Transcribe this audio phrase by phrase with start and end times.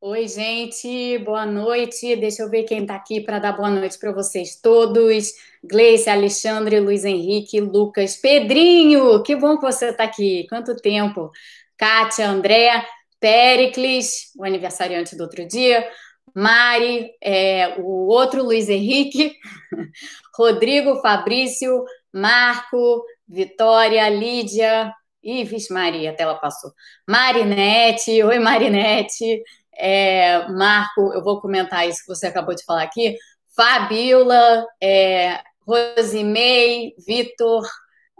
[0.00, 2.14] Oi, gente, boa noite.
[2.16, 5.32] Deixa eu ver quem está aqui para dar boa noite para vocês todos.
[5.62, 10.46] Gleice, Alexandre, Luiz Henrique, Lucas, Pedrinho, que bom que você está aqui.
[10.48, 11.32] Quanto tempo?
[11.76, 12.86] Kátia, André,
[13.18, 15.88] Pericles, o aniversariante do outro dia,
[16.32, 19.34] Mari, é, o outro Luiz Henrique,
[20.38, 26.72] Rodrigo, Fabrício, Marco, Vitória, Lídia, Ives Maria, a tela passou.
[27.06, 29.42] Marinete, oi Marinete,
[29.78, 33.16] é, Marco, eu vou comentar isso que você acabou de falar aqui.
[33.56, 37.66] Fabiola, é, Rosimei, Vitor,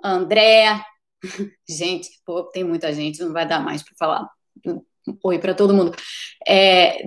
[0.02, 0.80] André.
[1.68, 4.28] Gente, pô, tem muita gente, não vai dar mais para falar.
[5.24, 5.94] Oi para todo mundo.
[6.46, 7.02] É,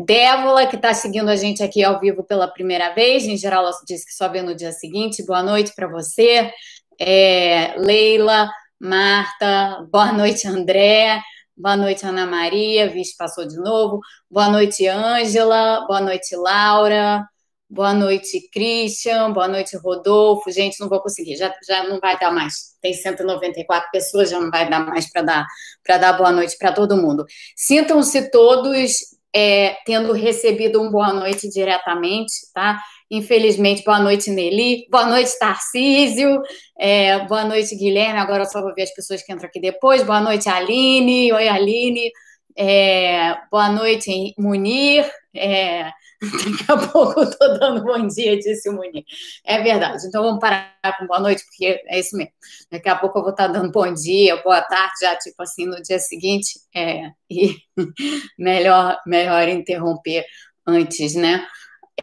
[0.69, 3.25] que está seguindo a gente aqui ao vivo pela primeira vez.
[3.25, 5.25] Em geral, ela disse que só vê no dia seguinte.
[5.25, 6.51] Boa noite para você.
[6.99, 11.21] É, Leila, Marta, boa noite, André.
[11.61, 12.89] Boa noite, Ana Maria.
[12.89, 13.99] Vixe, passou de novo.
[14.27, 15.85] Boa noite, Ângela.
[15.85, 17.23] Boa noite, Laura.
[17.69, 19.31] Boa noite, Christian.
[19.31, 20.49] Boa noite, Rodolfo.
[20.49, 22.75] Gente, não vou conseguir, já, já não vai dar mais.
[22.81, 25.45] Tem 194 pessoas, já não vai dar mais para dar,
[25.87, 27.25] dar boa noite para todo mundo.
[27.55, 28.93] Sintam-se todos
[29.31, 32.81] é, tendo recebido um boa noite diretamente, tá?
[33.11, 34.87] Infelizmente, boa noite, Nelly.
[34.89, 36.41] Boa noite, Tarcísio.
[36.79, 38.17] É, boa noite, Guilherme.
[38.17, 40.01] Agora só vou ver as pessoas que entram aqui depois.
[40.01, 41.33] Boa noite, Aline.
[41.33, 42.09] Oi, Aline.
[42.57, 45.05] É, boa noite, Munir.
[45.35, 49.03] É, daqui a pouco eu estou dando bom dia, disse o Munir.
[49.43, 50.07] É verdade.
[50.07, 52.31] Então vamos parar com boa noite, porque é isso mesmo.
[52.71, 55.81] Daqui a pouco eu vou estar dando bom dia, boa tarde, já tipo assim no
[55.81, 56.61] dia seguinte.
[56.73, 57.57] É, e
[58.39, 60.23] melhor, melhor interromper
[60.65, 61.45] antes, né?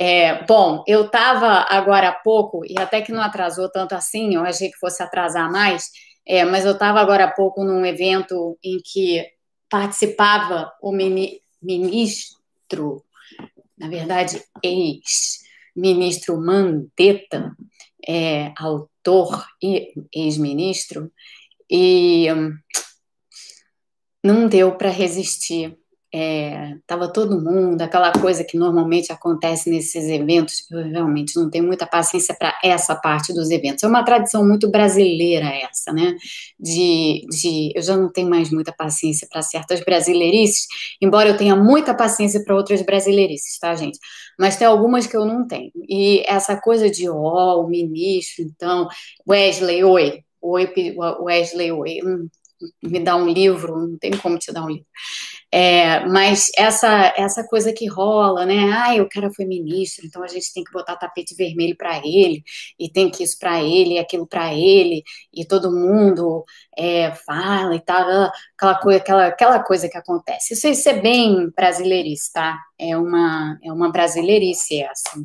[0.01, 4.43] É, bom, eu estava agora há pouco, e até que não atrasou tanto assim, eu
[4.43, 5.91] achei que fosse atrasar mais,
[6.25, 9.27] é, mas eu estava agora há pouco num evento em que
[9.69, 13.05] participava o mini, ministro,
[13.77, 17.57] na verdade, ex-ministro Mandetta,
[18.07, 21.11] é, autor e ex-ministro,
[21.69, 22.57] e hum,
[24.23, 25.77] não deu para resistir
[26.11, 30.67] estava é, todo mundo, aquela coisa que normalmente acontece nesses eventos.
[30.71, 33.83] Eu realmente não tenho muita paciência para essa parte dos eventos.
[33.85, 36.17] É uma tradição muito brasileira essa, né?
[36.59, 40.67] De, de eu já não tenho mais muita paciência para certas brasileirices,
[41.01, 43.99] embora eu tenha muita paciência para outras brasileirices, tá, gente?
[44.39, 45.73] Mas tem algumas que eu não tenho.
[45.89, 48.89] E essa coisa de, ó, oh, o ministro, então,
[49.29, 50.23] Wesley, oi.
[50.41, 50.73] Oi,
[51.21, 51.99] Wesley, oi.
[52.05, 52.29] Hum,
[52.83, 54.87] me dá um livro, não tem como te dar um livro.
[55.51, 58.71] É, mas essa essa coisa que rola, né?
[58.73, 62.43] Ah, o cara foi ministro, então a gente tem que botar tapete vermelho para ele,
[62.79, 65.03] e tem que isso para ele, aquilo para ele,
[65.33, 66.45] e todo mundo
[66.77, 70.55] é, fala e tal, ah, aquela coisa, aquela, aquela coisa que acontece.
[70.55, 72.59] Isso, isso é bem brasileirice, tá?
[72.79, 75.19] É uma, é uma brasileirice essa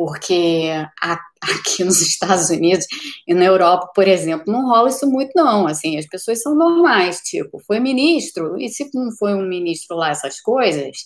[0.00, 0.70] porque
[1.42, 2.86] aqui nos Estados Unidos
[3.28, 5.66] e na Europa, por exemplo, não rola isso muito, não.
[5.66, 10.08] Assim, as pessoas são normais, tipo, foi ministro, e se não foi um ministro lá,
[10.08, 10.96] essas coisas.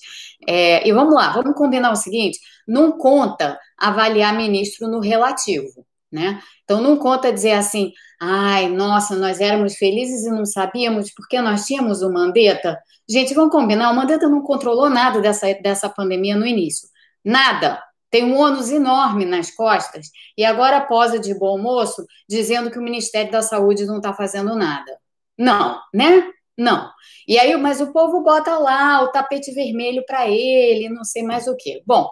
[0.46, 2.38] É, e vamos lá, vamos combinar o seguinte:
[2.68, 5.84] não conta avaliar ministro no relativo.
[6.12, 6.40] Né?
[6.62, 7.90] Então não conta dizer assim,
[8.22, 12.78] ai, nossa, nós éramos felizes e não sabíamos porque nós tínhamos o Mandetta.
[13.08, 16.88] Gente, vamos combinar, o Mandetta não controlou nada dessa, dessa pandemia no início.
[17.24, 17.82] Nada
[18.14, 20.06] tem um ônus enorme nas costas,
[20.38, 24.54] e agora posa de bom moço dizendo que o Ministério da Saúde não está fazendo
[24.54, 24.96] nada.
[25.36, 26.30] Não, né?
[26.56, 26.92] Não.
[27.26, 31.48] E aí, mas o povo bota lá o tapete vermelho para ele, não sei mais
[31.48, 31.82] o quê.
[31.84, 32.08] Bom,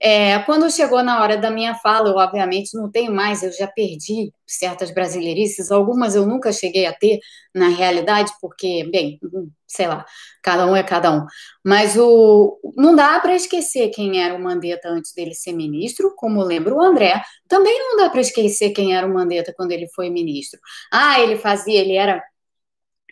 [0.00, 3.66] é, quando chegou na hora da minha fala, eu obviamente não tenho mais, eu já
[3.66, 7.20] perdi certas brasileirices, algumas eu nunca cheguei a ter
[7.54, 9.18] na realidade, porque, bem,
[9.66, 10.04] sei lá,
[10.42, 11.24] cada um é cada um.
[11.64, 16.42] Mas o, não dá para esquecer quem era o Mandetta antes dele ser ministro, como
[16.42, 20.10] lembra o André, também não dá para esquecer quem era o Mandetta quando ele foi
[20.10, 20.60] ministro.
[20.92, 22.22] Ah, ele fazia, ele era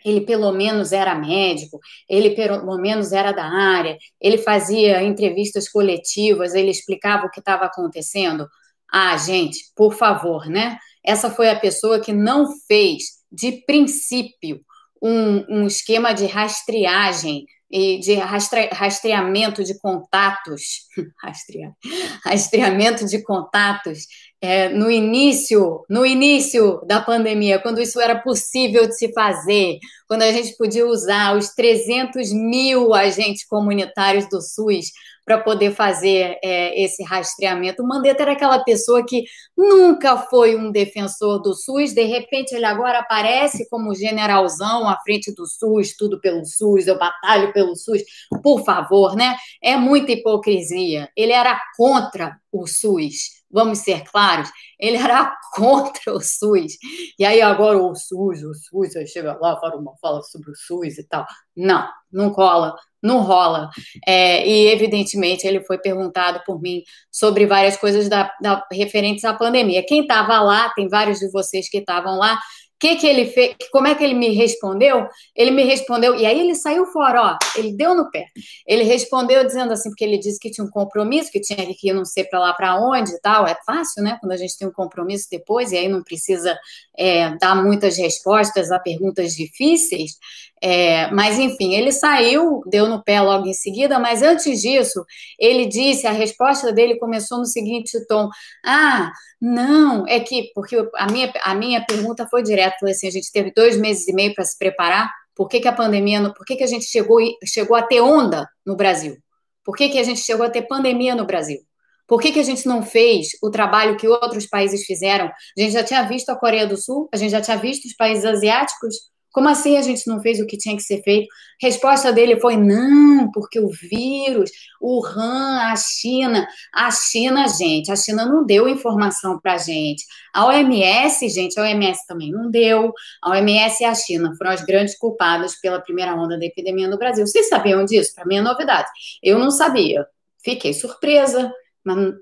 [0.05, 6.53] ele pelo menos era médico, ele pelo menos era da área, ele fazia entrevistas coletivas,
[6.53, 8.47] ele explicava o que estava acontecendo.
[8.91, 10.77] Ah, gente, por favor, né?
[11.03, 14.61] Essa foi a pessoa que não fez, de princípio,
[15.01, 20.87] um, um esquema de rastreagem e de rastre, rastreamento de contatos,
[22.23, 24.05] rastreamento de contatos
[24.43, 30.23] é, no início, no início da pandemia, quando isso era possível de se fazer, quando
[30.23, 34.87] a gente podia usar os 300 mil agentes comunitários do SUS
[35.25, 37.81] para poder fazer é, esse rastreamento.
[37.81, 39.23] O Mandetta era aquela pessoa que
[39.57, 45.33] nunca foi um defensor do SUS, de repente ele agora aparece como generalzão à frente
[45.33, 48.01] do SUS, tudo pelo SUS, eu batalho pelo SUS.
[48.43, 49.37] Por favor, né?
[49.63, 51.07] É muita hipocrisia.
[51.15, 56.73] Ele era contra o SUS vamos ser claros, ele era contra o SUS.
[57.17, 60.55] E aí agora o SUS, o SUS, aí chega lá, fala uma fala sobre o
[60.55, 61.25] SUS e tal.
[61.55, 63.69] Não, não cola, não rola.
[64.07, 69.33] É, e, evidentemente, ele foi perguntado por mim sobre várias coisas da, da referentes à
[69.33, 69.85] pandemia.
[69.85, 72.39] Quem estava lá, tem vários de vocês que estavam lá,
[72.83, 75.07] que que ele fez, como é que ele me respondeu?
[75.33, 78.25] Ele me respondeu, e aí ele saiu fora, ó, ele deu no pé.
[78.67, 81.93] Ele respondeu dizendo assim, porque ele disse que tinha um compromisso, que tinha que ir
[81.93, 83.47] não sei para lá para onde e tal.
[83.47, 84.17] É fácil, né?
[84.19, 86.59] Quando a gente tem um compromisso depois, e aí não precisa
[86.97, 90.17] é, dar muitas respostas a perguntas difíceis.
[90.65, 95.03] É, mas, enfim, ele saiu, deu no pé logo em seguida, mas antes disso,
[95.37, 98.29] ele disse, a resposta dele começou no seguinte tom:
[98.65, 99.11] Ah,
[99.41, 103.29] não, é que, porque a minha, a minha pergunta foi direta, falei assim, a gente
[103.29, 106.55] teve dois meses e meio para se preparar, por que, que a pandemia, por que,
[106.55, 109.17] que a gente chegou, chegou a ter onda no Brasil?
[109.65, 111.59] Por que, que a gente chegou a ter pandemia no Brasil?
[112.07, 115.25] Por que, que a gente não fez o trabalho que outros países fizeram?
[115.25, 117.93] A gente já tinha visto a Coreia do Sul, a gente já tinha visto os
[117.95, 118.95] países asiáticos,
[119.33, 121.27] como assim a gente não fez o que tinha que ser feito?
[121.59, 126.47] Resposta dele foi: não, porque o vírus, o Han, a China.
[126.71, 130.05] A China, gente, a China não deu informação para gente.
[130.31, 132.93] A OMS, gente, a OMS também não deu.
[133.23, 136.99] A OMS e a China foram as grandes culpadas pela primeira onda da epidemia no
[136.99, 137.25] Brasil.
[137.25, 138.13] Vocês sabiam disso?
[138.13, 138.87] Para mim é novidade.
[139.21, 140.05] Eu não sabia.
[140.43, 141.51] Fiquei surpresa,
[141.83, 142.13] mas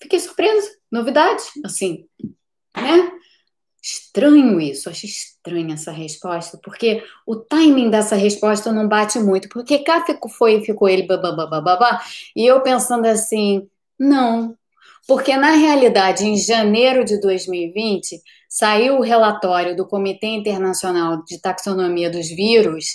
[0.00, 0.70] fiquei surpresa.
[0.92, 2.06] Novidade, assim,
[2.76, 3.15] né?
[4.16, 9.80] Estranho isso, acho estranha essa resposta, porque o timing dessa resposta não bate muito, porque
[9.80, 12.02] cá ficou, foi, ficou ele babá,
[12.34, 13.68] e eu pensando assim,
[13.98, 14.56] não,
[15.06, 18.18] porque na realidade, em janeiro de 2020,
[18.48, 22.86] saiu o relatório do Comitê Internacional de Taxonomia dos Vírus,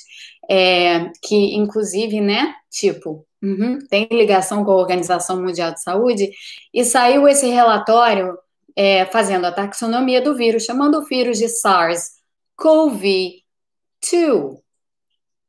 [0.50, 6.32] é, que inclusive, né, tipo, uhum, tem ligação com a Organização Mundial de Saúde,
[6.74, 8.36] e saiu esse relatório
[8.76, 13.42] é, fazendo a taxonomia do vírus, chamando o vírus de SARS-CoV-2.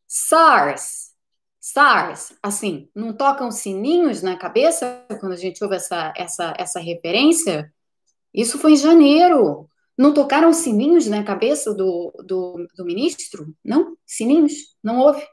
[0.07, 1.13] SARS.
[1.59, 7.73] SARS, assim, não tocam sininhos na cabeça quando a gente ouve essa, essa, essa referência?
[8.35, 9.69] Isso foi em janeiro.
[9.97, 13.55] Não tocaram sininhos na cabeça do, do, do ministro?
[13.65, 13.97] Não?
[14.05, 14.53] Sininhos?
[14.83, 15.25] Não houve.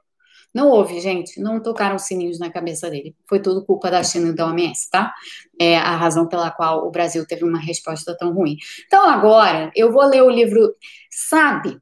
[0.53, 3.15] Não houve, gente, não tocaram sininhos na cabeça dele.
[3.27, 5.13] Foi tudo culpa da China e da OMS, tá?
[5.59, 8.57] É a razão pela qual o Brasil teve uma resposta tão ruim.
[8.87, 10.75] Então, agora, eu vou ler o livro.
[11.11, 11.77] Sabe,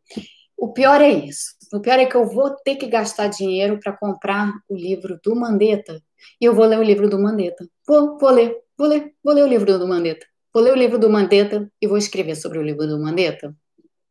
[0.57, 1.55] o pior é isso.
[1.73, 5.35] O pior é que eu vou ter que gastar dinheiro para comprar o livro do
[5.35, 6.01] Mandetta.
[6.41, 7.67] E eu vou ler o livro do Mandetta.
[7.85, 10.25] Vou, vou ler, vou ler, vou ler o livro do Mandetta.
[10.53, 13.55] Vou ler o livro do Mandetta e vou escrever sobre o livro do Mandetta.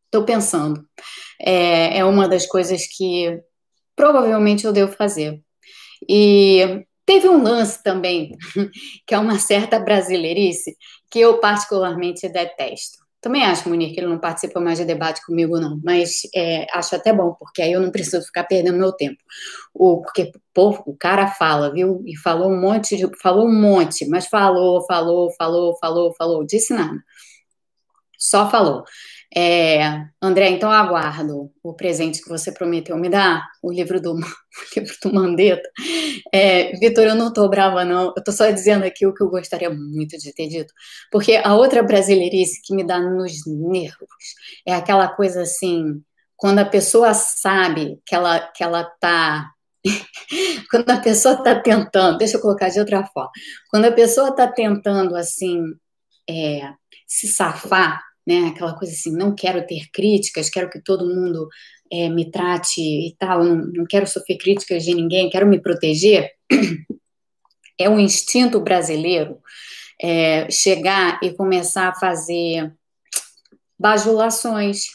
[0.05, 0.87] Estou pensando.
[1.41, 3.43] É, é uma das coisas que
[3.97, 5.43] provavelmente eu devo fazer.
[6.09, 8.37] E teve um lance também,
[9.07, 10.77] que é uma certa brasileirice,
[11.11, 13.07] que eu particularmente detesto.
[13.21, 16.95] Também acho, Munir, que ele não participa mais de debate comigo, não, mas é, acho
[16.95, 19.21] até bom, porque aí eu não preciso ficar perdendo meu tempo.
[19.75, 22.03] O, porque pô, o cara fala, viu?
[22.07, 26.73] E falou um monte, de, falou um monte, mas falou, falou, falou, falou, falou, disse
[26.73, 27.03] nada.
[28.19, 28.85] Só falou.
[29.39, 34.21] É, André, então aguardo o presente que você prometeu me dar, o livro do, o
[34.75, 35.69] livro do Mandetta.
[36.33, 38.07] É, Vitor, eu não estou brava, não.
[38.07, 40.73] Eu estou só dizendo aqui o que eu gostaria muito de ter dito.
[41.13, 44.09] Porque a outra brasileirice que me dá nos nervos
[44.67, 46.03] é aquela coisa assim,
[46.35, 49.51] quando a pessoa sabe que ela que ela está
[50.71, 53.31] quando a pessoa está tentando, deixa eu colocar de outra forma,
[53.71, 55.63] quando a pessoa está tentando assim
[56.29, 56.73] é,
[57.07, 58.49] se safar né?
[58.49, 61.49] Aquela coisa assim, não quero ter críticas, quero que todo mundo
[61.91, 66.31] é, me trate e tal, não, não quero sofrer críticas de ninguém, quero me proteger.
[67.79, 69.39] É um instinto brasileiro
[70.03, 72.75] é, chegar e começar a fazer
[73.79, 74.87] bajulações.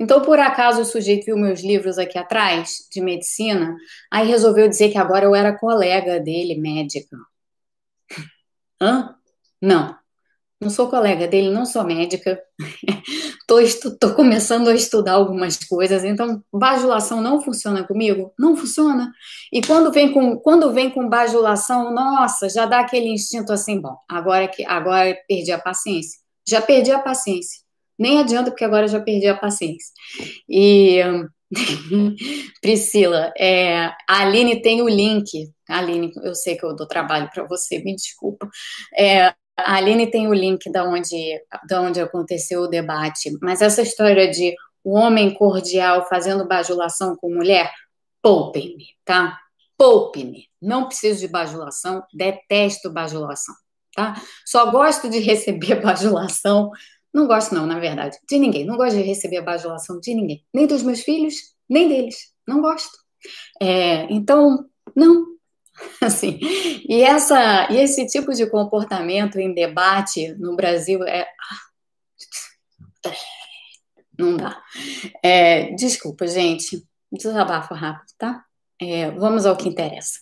[0.00, 3.76] Então, por acaso, o sujeito viu meus livros aqui atrás, de medicina,
[4.10, 7.14] aí resolveu dizer que agora eu era colega dele, médica.
[8.80, 9.14] Hã?
[9.60, 10.03] Não.
[10.64, 12.40] Não sou colega dele, não sou médica.
[13.60, 18.32] Estou começando a estudar algumas coisas, então bajulação não funciona comigo?
[18.38, 19.12] Não funciona.
[19.52, 23.94] E quando vem com, quando vem com bajulação, nossa, já dá aquele instinto assim, bom,
[24.08, 26.18] agora que agora perdi a paciência.
[26.48, 27.60] Já perdi a paciência.
[27.98, 29.92] Nem adianta, porque agora já perdi a paciência.
[30.48, 31.00] E
[32.62, 35.52] Priscila, é, a Aline tem o link.
[35.68, 38.48] Aline, eu sei que eu dou trabalho para você, me desculpa.
[38.96, 43.82] É, a Aline tem o link da onde, da onde aconteceu o debate, mas essa
[43.82, 47.72] história de o homem cordial fazendo bajulação com mulher,
[48.22, 49.38] poupem-me, tá?
[49.78, 50.46] Poupe-me.
[50.60, 53.54] Não preciso de bajulação, detesto bajulação,
[53.94, 54.14] tá?
[54.44, 56.70] Só gosto de receber bajulação
[57.14, 58.64] não gosto, não, na verdade, de ninguém.
[58.66, 60.44] Não gosto de receber bajulação de ninguém.
[60.52, 61.36] Nem dos meus filhos,
[61.70, 62.32] nem deles.
[62.46, 62.98] Não gosto.
[63.62, 65.24] É, então, não.
[66.00, 66.38] Assim,
[66.88, 71.26] e, essa, e esse tipo de comportamento em debate no Brasil é.
[74.18, 74.62] Não dá.
[75.22, 76.84] É, desculpa, gente.
[77.12, 78.44] Desabafo rápido, tá?
[78.80, 80.18] É, vamos ao que interessa.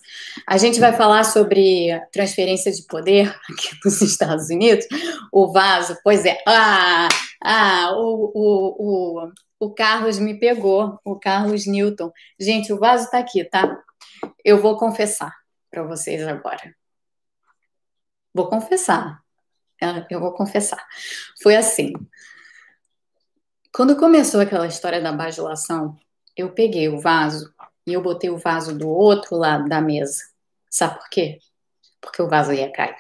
[0.47, 4.87] A gente vai falar sobre transferência de poder aqui nos Estados Unidos.
[5.33, 6.39] O vaso, pois é.
[6.47, 7.09] Ah,
[7.43, 12.11] ah o, o, o, o Carlos me pegou, o Carlos Newton.
[12.39, 13.79] Gente, o vaso está aqui, tá?
[14.45, 15.42] Eu vou confessar
[15.73, 16.77] para vocês agora.
[18.35, 19.23] Vou confessar.
[19.81, 20.87] É, eu vou confessar.
[21.43, 21.93] Foi assim.
[23.75, 25.99] Quando começou aquela história da bajulação,
[26.37, 27.53] eu peguei o vaso
[27.87, 30.23] e eu botei o vaso do outro lado da mesa.
[30.71, 31.39] Sabe por quê?
[32.01, 32.97] Porque o vaso ia cair.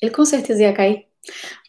[0.00, 1.06] Ele com certeza ia cair.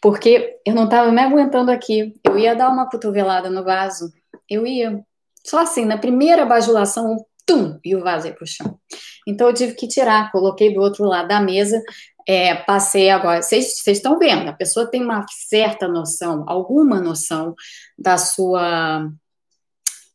[0.00, 2.18] Porque eu não estava me aguentando aqui.
[2.24, 4.12] Eu ia dar uma cotovelada no vaso.
[4.48, 5.04] Eu ia.
[5.44, 8.78] Só assim, na primeira bajulação, tum, e o vaso ia pro chão.
[9.26, 11.80] Então eu tive que tirar, coloquei do outro lado da mesa,
[12.26, 13.42] é, passei agora.
[13.42, 17.54] Vocês estão vendo, a pessoa tem uma certa noção, alguma noção
[17.98, 19.08] da sua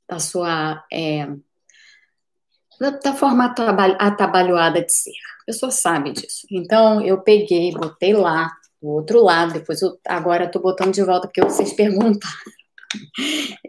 [0.10, 1.28] da sua é,
[2.80, 3.54] da forma
[4.00, 5.12] atabalhoada de ser.
[5.42, 6.46] A pessoa sabe disso.
[6.52, 11.28] Então, eu peguei, botei lá, do outro lado, depois eu, agora tô botando de volta,
[11.28, 12.36] porque vocês perguntaram.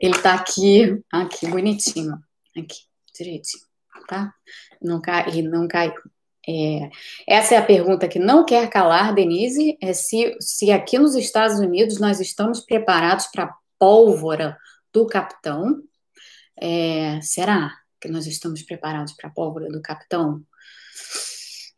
[0.00, 2.18] Ele tá aqui, aqui, bonitinho,
[2.56, 2.76] aqui,
[3.18, 3.64] direitinho,
[4.08, 4.32] tá?
[4.80, 5.94] Não cai, não caiu.
[6.48, 6.90] É,
[7.26, 11.58] essa é a pergunta que não quer calar, Denise, é se, se aqui nos Estados
[11.58, 14.56] Unidos nós estamos preparados para a pólvora
[14.92, 15.82] do capitão.
[16.60, 17.72] É, será?
[18.00, 20.42] que nós estamos preparados para a pólvora do capitão.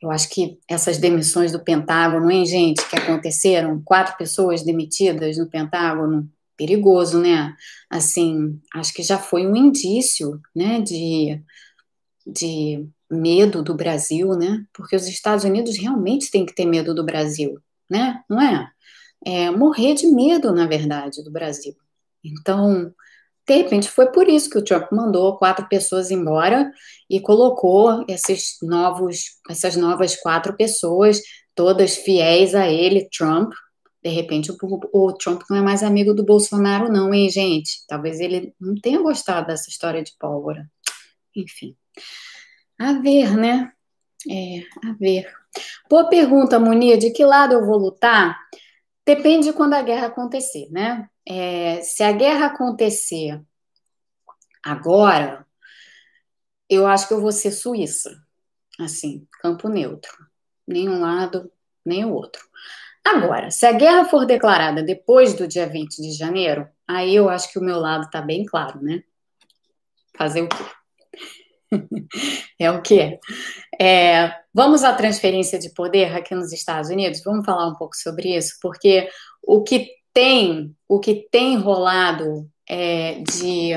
[0.01, 5.49] Eu acho que essas demissões do Pentágono, hein, gente, que aconteceram, quatro pessoas demitidas no
[5.49, 6.31] Pentágono,
[6.61, 7.57] perigoso, né?
[7.89, 11.43] Assim, acho que já foi um indício, né, de,
[12.27, 14.67] de medo do Brasil, né?
[14.75, 18.23] Porque os Estados Unidos realmente têm que ter medo do Brasil, né?
[18.29, 18.71] Não é?
[19.25, 21.75] É morrer de medo, na verdade, do Brasil.
[22.23, 22.93] Então,
[23.49, 26.71] de repente, foi por isso que o Trump mandou quatro pessoas embora
[27.09, 31.23] e colocou esses novos, essas novas quatro pessoas,
[31.55, 33.51] todas fiéis a ele, Trump.
[34.03, 34.57] De repente, o,
[34.93, 37.85] o Trump não é mais amigo do Bolsonaro, não, hein, gente?
[37.87, 40.71] Talvez ele não tenha gostado dessa história de pólvora.
[41.37, 41.77] Enfim.
[42.79, 43.73] A ver, né?
[44.29, 45.31] É, a ver.
[45.89, 46.99] Boa pergunta, Munir.
[46.99, 48.39] De que lado eu vou lutar?
[49.05, 51.09] Depende de quando a guerra acontecer, né?
[51.27, 53.41] É, se a guerra acontecer
[54.63, 55.47] agora,
[56.69, 58.23] eu acho que eu vou ser Suíça.
[58.79, 60.13] Assim, campo neutro.
[60.67, 61.53] Nem um lado,
[61.85, 62.49] nem o outro.
[63.05, 67.51] Agora, se a guerra for declarada depois do dia 20 de janeiro, aí eu acho
[67.51, 69.03] que o meu lado está bem claro, né?
[70.17, 70.65] Fazer o quê?
[72.59, 73.19] é o quê?
[73.81, 77.23] É, vamos à transferência de poder aqui nos Estados Unidos?
[77.25, 79.09] Vamos falar um pouco sobre isso, porque
[79.43, 83.71] o que tem, o que tem rolado é, de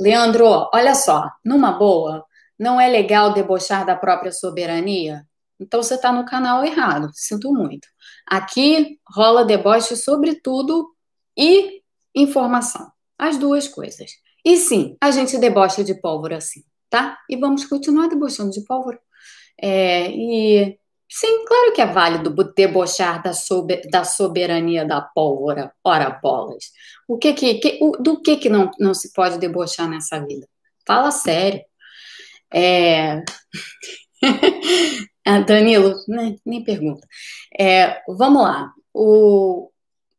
[0.00, 2.24] Leandro, olha só, numa boa,
[2.58, 5.26] não é legal debochar da própria soberania?
[5.60, 7.88] Então você está no canal errado, sinto muito.
[8.30, 10.94] Aqui rola deboche sobre tudo
[11.36, 11.82] e
[12.14, 14.10] informação, as duas coisas.
[14.44, 17.18] E sim, a gente debocha de pólvora sim, tá?
[17.28, 19.00] E vamos continuar debochando de pólvora.
[19.60, 20.78] É, e
[21.10, 23.32] Sim, claro que é válido debochar da,
[23.90, 26.66] da soberania da pólvora, ora bolas.
[27.08, 30.46] O que que, que o, do que que não, não se pode debochar nessa vida?
[30.86, 31.62] Fala sério.
[32.52, 33.22] É...
[35.30, 35.94] Ah, Danilo,
[36.46, 37.06] nem, pergunta.
[37.60, 38.72] É, vamos lá.
[38.94, 39.70] O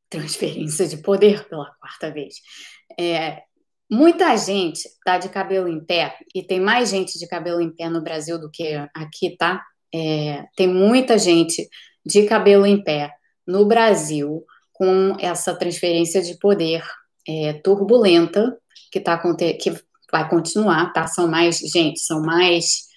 [0.08, 2.36] transferência de poder pela quarta vez.
[3.00, 3.42] É,
[3.90, 7.90] muita gente está de cabelo em pé e tem mais gente de cabelo em pé
[7.90, 9.66] no Brasil do que aqui, tá?
[9.94, 11.68] É, tem muita gente
[12.06, 13.12] de cabelo em pé
[13.48, 16.84] no Brasil com essa transferência de poder
[17.28, 18.56] é, turbulenta
[18.92, 19.18] que, tá,
[19.60, 19.74] que
[20.12, 21.08] vai continuar, tá?
[21.08, 22.90] São mais, gente, são mais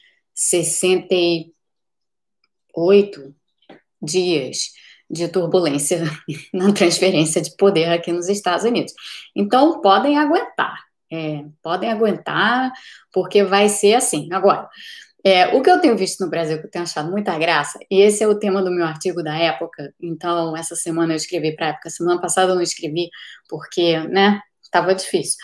[2.74, 3.34] 68
[4.00, 4.70] dias
[5.10, 6.02] de turbulência
[6.52, 8.92] na transferência de poder aqui nos Estados Unidos.
[9.36, 10.82] Então, podem aguentar.
[11.10, 12.72] É, podem aguentar,
[13.12, 14.32] porque vai ser assim.
[14.32, 14.66] Agora,
[15.24, 18.00] é, o que eu tenho visto no Brasil, que eu tenho achado muita graça, e
[18.00, 21.66] esse é o tema do meu artigo da época, então essa semana eu escrevi para
[21.66, 23.08] a época, semana passada eu não escrevi,
[23.48, 25.36] porque, né, estava difícil.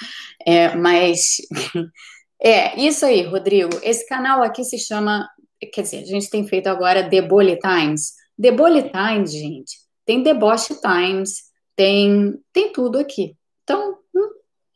[0.45, 1.37] É, mas,
[2.43, 5.29] é, isso aí, Rodrigo, esse canal aqui se chama,
[5.67, 8.15] quer dizer, a gente tem feito agora Debole Times.
[8.37, 13.37] Debole Times, gente, tem Deboche Times, tem, tem tudo aqui.
[13.65, 14.31] Então, hum,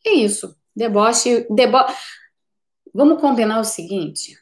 [0.05, 0.57] é isso.
[0.75, 1.95] Deboche, deboche.
[2.95, 4.37] Vamos combinar o seguinte: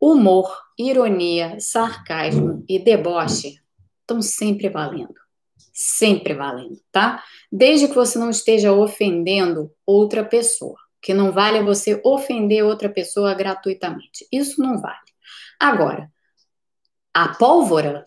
[0.00, 3.60] humor, ironia, sarcasmo e deboche
[4.00, 5.14] estão sempre valendo.
[5.72, 7.22] Sempre valendo, tá?
[7.52, 10.76] Desde que você não esteja ofendendo outra pessoa.
[11.00, 14.26] Que não vale você ofender outra pessoa gratuitamente.
[14.32, 14.98] Isso não vale.
[15.60, 16.10] Agora,
[17.14, 18.04] a pólvora,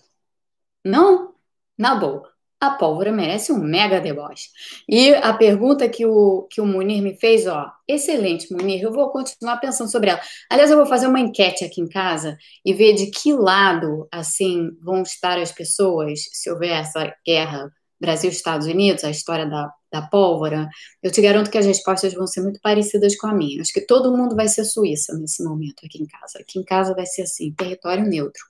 [0.83, 1.36] não,
[1.77, 2.31] na boa
[2.62, 4.50] a pólvora merece um mega deboche.
[4.88, 9.10] E a pergunta que o, que o Munir me fez, ó, excelente, Munir, eu vou
[9.10, 10.21] continuar pensando sobre ela.
[10.48, 14.69] Aliás, eu vou fazer uma enquete aqui em casa e ver de que lado, assim,
[14.79, 17.71] vão estar as pessoas se houver essa guerra
[18.01, 20.67] Brasil-Estados Unidos, a história da, da pólvora.
[21.01, 23.62] Eu te garanto que as respostas vão ser muito parecidas com a minha.
[23.62, 26.39] Acho que todo mundo vai ser Suíça nesse momento aqui em casa.
[26.39, 28.43] Aqui em casa vai ser assim, território neutro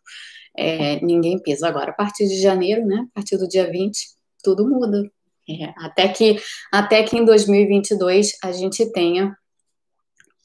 [0.55, 1.67] é, ninguém pisa.
[1.67, 4.07] Agora, a partir de janeiro, né, a partir do dia 20,
[4.43, 5.09] tudo muda.
[5.49, 6.39] É, até, que,
[6.71, 9.35] até que em 2022 a gente tenha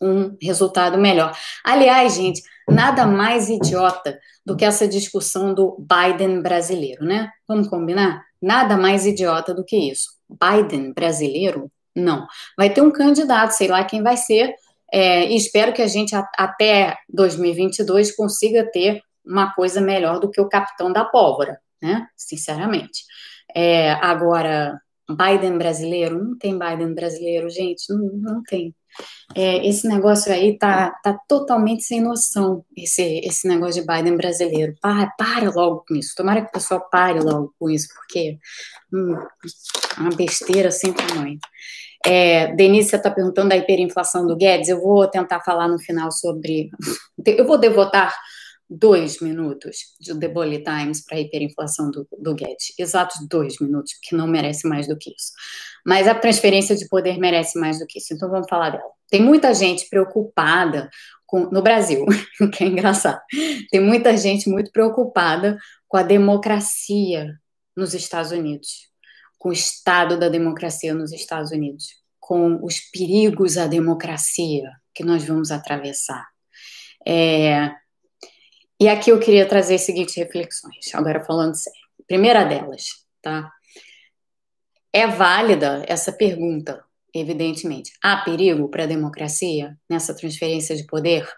[0.01, 1.37] um resultado melhor.
[1.65, 7.31] Aliás, gente, nada mais idiota do que essa discussão do Biden brasileiro, né?
[7.47, 8.26] Vamos combinar?
[8.41, 10.11] Nada mais idiota do que isso.
[10.29, 11.71] Biden brasileiro?
[11.95, 12.27] Não.
[12.57, 14.55] Vai ter um candidato, sei lá quem vai ser,
[14.93, 20.41] é, e espero que a gente até 2022 consiga ter uma coisa melhor do que
[20.41, 22.07] o capitão da pólvora, né?
[22.17, 23.03] Sinceramente.
[23.55, 28.75] É, agora, Biden brasileiro, não tem Biden brasileiro, gente, não, não tem.
[29.35, 34.75] É, esse negócio aí tá, tá totalmente sem noção, esse, esse negócio de Biden brasileiro.
[34.81, 36.15] Para, para logo com isso.
[36.17, 38.39] Tomara que o pessoal pare logo com isso, porque
[38.93, 39.15] hum,
[39.97, 41.39] é uma besteira sem tamanho.
[42.07, 44.69] É, Denise, você está perguntando da hiperinflação do Guedes.
[44.69, 46.71] Eu vou tentar falar no final sobre.
[47.27, 48.15] Eu vou devotar
[48.69, 52.75] dois minutos de The Bully Times para a hiperinflação do, do Guedes.
[52.79, 55.33] Exatos dois minutos, porque não merece mais do que isso.
[55.85, 58.13] Mas a transferência de poder merece mais do que isso.
[58.13, 58.91] Então vamos falar dela.
[59.09, 60.91] Tem muita gente preocupada
[61.27, 62.05] com, no Brasil,
[62.53, 63.21] que é engraçado.
[63.71, 67.39] Tem muita gente muito preocupada com a democracia
[67.77, 68.89] nos Estados Unidos,
[69.39, 71.87] com o estado da democracia nos Estados Unidos,
[72.19, 76.27] com os perigos à democracia que nós vamos atravessar.
[77.07, 77.71] É,
[78.81, 81.81] e aqui eu queria trazer as seguintes reflexões, agora falando sério.
[82.07, 83.51] Primeira delas, tá?
[84.93, 87.93] É válida essa pergunta, evidentemente.
[88.03, 91.29] Há perigo para a democracia nessa transferência de poder?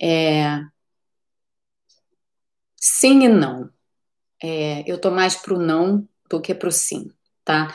[0.00, 0.60] É...
[2.76, 3.70] Sim e não.
[4.42, 7.10] É, eu estou mais para o não do que para o sim,
[7.44, 7.74] tá?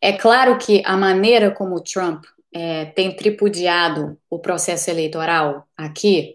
[0.00, 6.34] É claro que a maneira como o Trump é, tem tripudiado o processo eleitoral aqui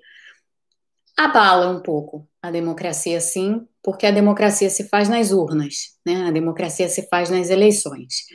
[1.18, 6.28] abala um pouco a democracia, sim, porque a democracia se faz nas urnas, né?
[6.28, 8.26] A democracia se faz nas eleições,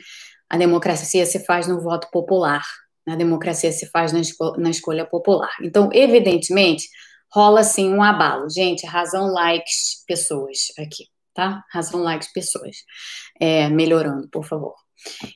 [0.49, 2.63] a democracia se faz no voto popular,
[3.07, 4.21] a democracia se faz na,
[4.57, 5.51] na escolha popular.
[5.61, 6.87] Então, evidentemente,
[7.31, 8.49] rola sim um abalo.
[8.49, 11.63] Gente, razão likes pessoas aqui, tá?
[11.71, 12.77] Razão likes pessoas.
[13.39, 14.75] É, melhorando, por favor.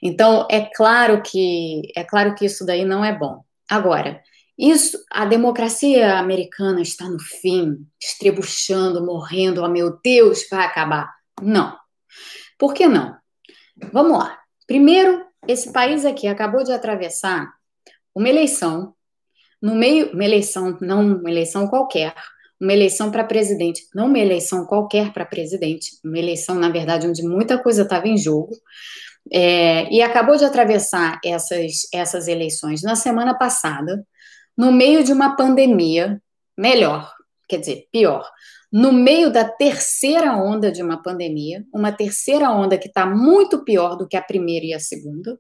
[0.02, 3.44] Então, é claro que é claro que isso daí não é bom.
[3.70, 4.22] Agora,
[4.58, 11.12] isso, a democracia americana está no fim, estrebuchando, morrendo, oh meu Deus, vai acabar.
[11.42, 11.76] Não.
[12.58, 13.16] Por que não?
[13.92, 14.38] Vamos lá.
[14.68, 17.52] Primeiro, esse país aqui acabou de atravessar
[18.16, 18.94] uma eleição,
[19.62, 22.14] no meio, uma eleição, não uma eleição qualquer,
[22.62, 27.24] uma eleição para presidente, não uma eleição qualquer para presidente, uma eleição, na verdade, onde
[27.24, 28.56] muita coisa estava em jogo,
[29.32, 34.06] é, e acabou de atravessar essas, essas eleições na semana passada,
[34.58, 36.22] no meio de uma pandemia,
[36.58, 37.14] melhor,
[37.48, 38.28] quer dizer, pior,
[38.72, 43.96] no meio da terceira onda de uma pandemia, uma terceira onda que está muito pior
[43.96, 45.40] do que a primeira e a segunda,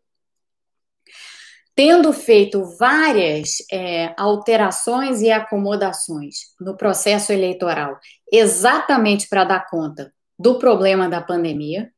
[1.75, 7.97] tendo feito várias é, alterações e acomodações no processo eleitoral,
[8.31, 11.91] exatamente para dar conta do problema da pandemia,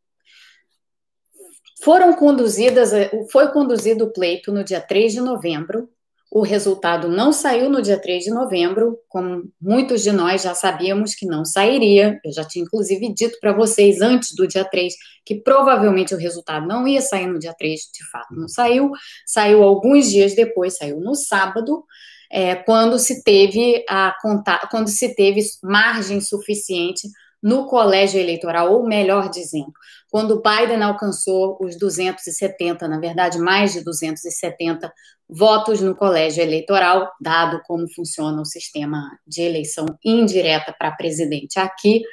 [1.83, 2.91] foram conduzidas,
[3.31, 5.89] foi conduzido o pleito no dia 3 de novembro,
[6.35, 11.15] o resultado não saiu no dia 3 de novembro, como muitos de nós já sabíamos
[11.15, 12.19] que não sairia.
[12.25, 14.93] Eu já tinha, inclusive, dito para vocês antes do dia 3
[15.25, 18.91] que provavelmente o resultado não ia sair no dia 3, de fato, não saiu.
[19.25, 21.85] Saiu alguns dias depois, saiu no sábado,
[22.29, 24.13] é, quando se teve a
[24.69, 27.07] quando se teve margem suficiente
[27.41, 29.71] no colégio eleitoral, ou melhor dizendo,
[30.09, 34.91] quando Biden alcançou os 270, na verdade, mais de 270
[35.29, 42.03] votos no colégio eleitoral, dado como funciona o sistema de eleição indireta para presidente aqui.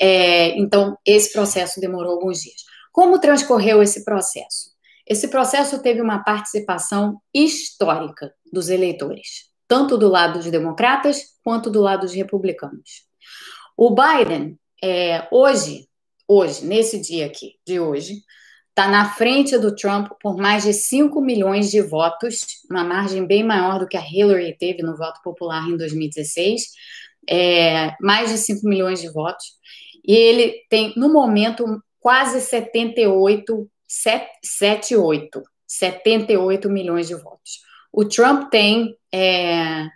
[0.00, 2.62] É, então, esse processo demorou alguns dias.
[2.92, 4.70] Como transcorreu esse processo?
[5.06, 11.80] Esse processo teve uma participação histórica dos eleitores, tanto do lado dos democratas quanto do
[11.80, 13.04] lado dos republicanos.
[13.76, 15.88] O Biden é, hoje,
[16.28, 18.22] hoje, nesse dia aqui, de hoje,
[18.80, 23.44] está na frente do Trump por mais de 5 milhões de votos, uma margem bem
[23.44, 26.62] maior do que a Hillary teve no voto popular em 2016,
[27.28, 29.44] é, mais de 5 milhões de votos.
[30.02, 31.66] E ele tem, no momento,
[31.98, 37.60] quase 78, 78, 78 milhões de votos.
[37.92, 39.88] O Trump tem é,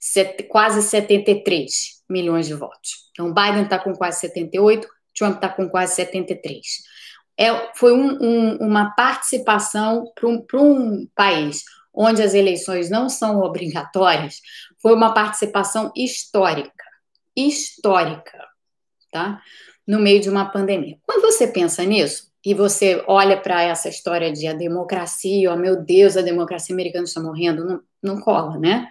[0.00, 3.10] set, quase 73 milhões de votos.
[3.10, 6.64] Então, Biden está com quase 78, Trump está com quase 73.
[7.38, 11.62] É, foi um, um, uma participação para um, um país
[11.94, 14.40] onde as eleições não são obrigatórias,
[14.80, 16.84] foi uma participação histórica,
[17.36, 18.38] histórica,
[19.10, 19.40] tá?
[19.86, 20.98] No meio de uma pandemia.
[21.06, 25.82] Quando você pensa nisso, e você olha para essa história de a democracia, oh meu
[25.82, 28.88] Deus, a democracia americana está morrendo, não, não cola, né?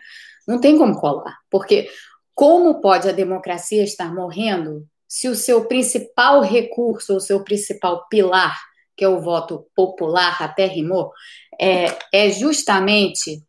[0.48, 1.90] Não tem como colar, porque
[2.36, 8.60] como pode a democracia estar morrendo se o seu principal recurso, o seu principal pilar,
[8.96, 11.12] que é o voto popular, até rimou,
[11.60, 13.44] é, é justamente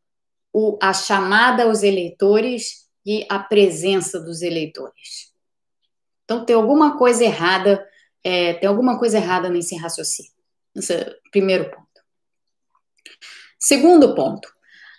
[0.52, 5.32] o, a chamada aos eleitores e a presença dos eleitores.
[6.24, 7.84] Então tem alguma coisa errada,
[8.22, 10.32] é, tem alguma coisa errada nesse raciocínio.
[10.76, 11.88] Esse é o primeiro ponto.
[13.58, 14.48] Segundo ponto,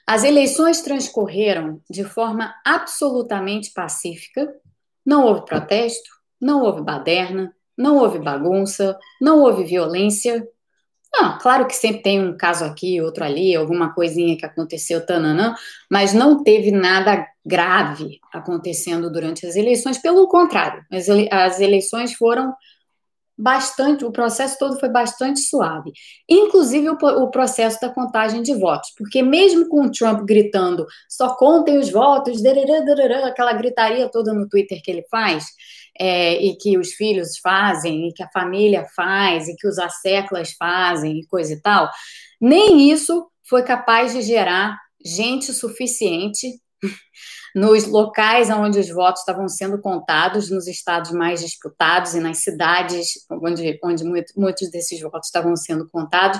[0.06, 4.52] as eleições transcorreram de forma absolutamente pacífica,
[5.06, 6.10] não houve protesto,
[6.40, 10.48] não houve baderna, não houve bagunça, não houve violência.
[11.12, 15.56] Não, claro que sempre tem um caso aqui, outro ali, alguma coisinha que aconteceu, tananã,
[15.90, 20.86] mas não teve nada grave acontecendo durante as eleições, pelo contrário,
[21.32, 22.54] as eleições foram
[23.40, 25.94] bastante, o processo todo foi bastante suave.
[26.28, 31.34] Inclusive o, o, processo da contagem de votos, porque mesmo com o Trump gritando só
[31.36, 32.42] contem os votos,
[33.26, 35.46] aquela gritaria toda no Twitter que ele faz,
[35.98, 40.52] é, e que os filhos fazem, e que a família faz, e que os asseclas
[40.60, 41.90] fazem, e coisa e tal,
[42.42, 46.60] nem isso foi capaz de gerar gente suficiente
[47.56, 53.26] nos locais onde os votos estavam sendo contados, nos estados mais disputados e nas cidades
[53.32, 56.40] onde, onde muito, muitos desses votos estavam sendo contados,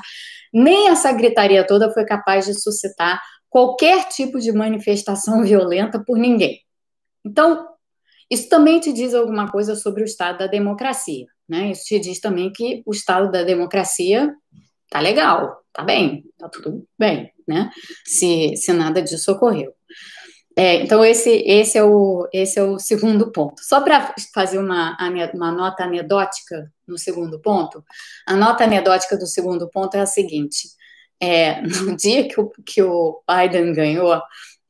[0.54, 6.60] nem essa gritaria toda foi capaz de suscitar qualquer tipo de manifestação violenta por ninguém.
[7.26, 7.68] Então,
[8.30, 11.72] isso também te diz alguma coisa sobre o estado da democracia, né?
[11.72, 14.34] Isso te diz também que o estado da democracia
[14.90, 17.72] tá legal, tá bem, tá tudo bem, né?
[18.06, 19.74] Se, se nada disso ocorreu.
[20.58, 23.64] É, então, esse, esse, é o, esse é o segundo ponto.
[23.64, 24.98] Só para fazer uma,
[25.34, 27.84] uma nota anedótica no segundo ponto,
[28.28, 30.70] a nota anedótica do segundo ponto é a seguinte:
[31.20, 34.22] é, no dia que o, que o Biden ganhou,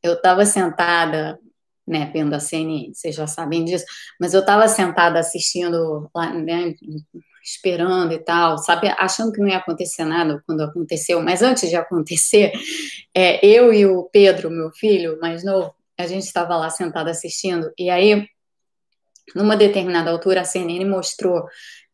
[0.03, 1.39] eu estava sentada,
[1.87, 3.85] né, vendo a CNN, vocês já sabem disso,
[4.19, 6.75] mas eu estava sentada assistindo, lá, né,
[7.43, 11.75] esperando e tal, sabe, achando que não ia acontecer nada quando aconteceu, mas antes de
[11.75, 12.51] acontecer,
[13.15, 17.71] é, eu e o Pedro, meu filho mais novo, a gente estava lá sentado assistindo,
[17.77, 18.27] e aí,
[19.35, 21.45] numa determinada altura, a CNN mostrou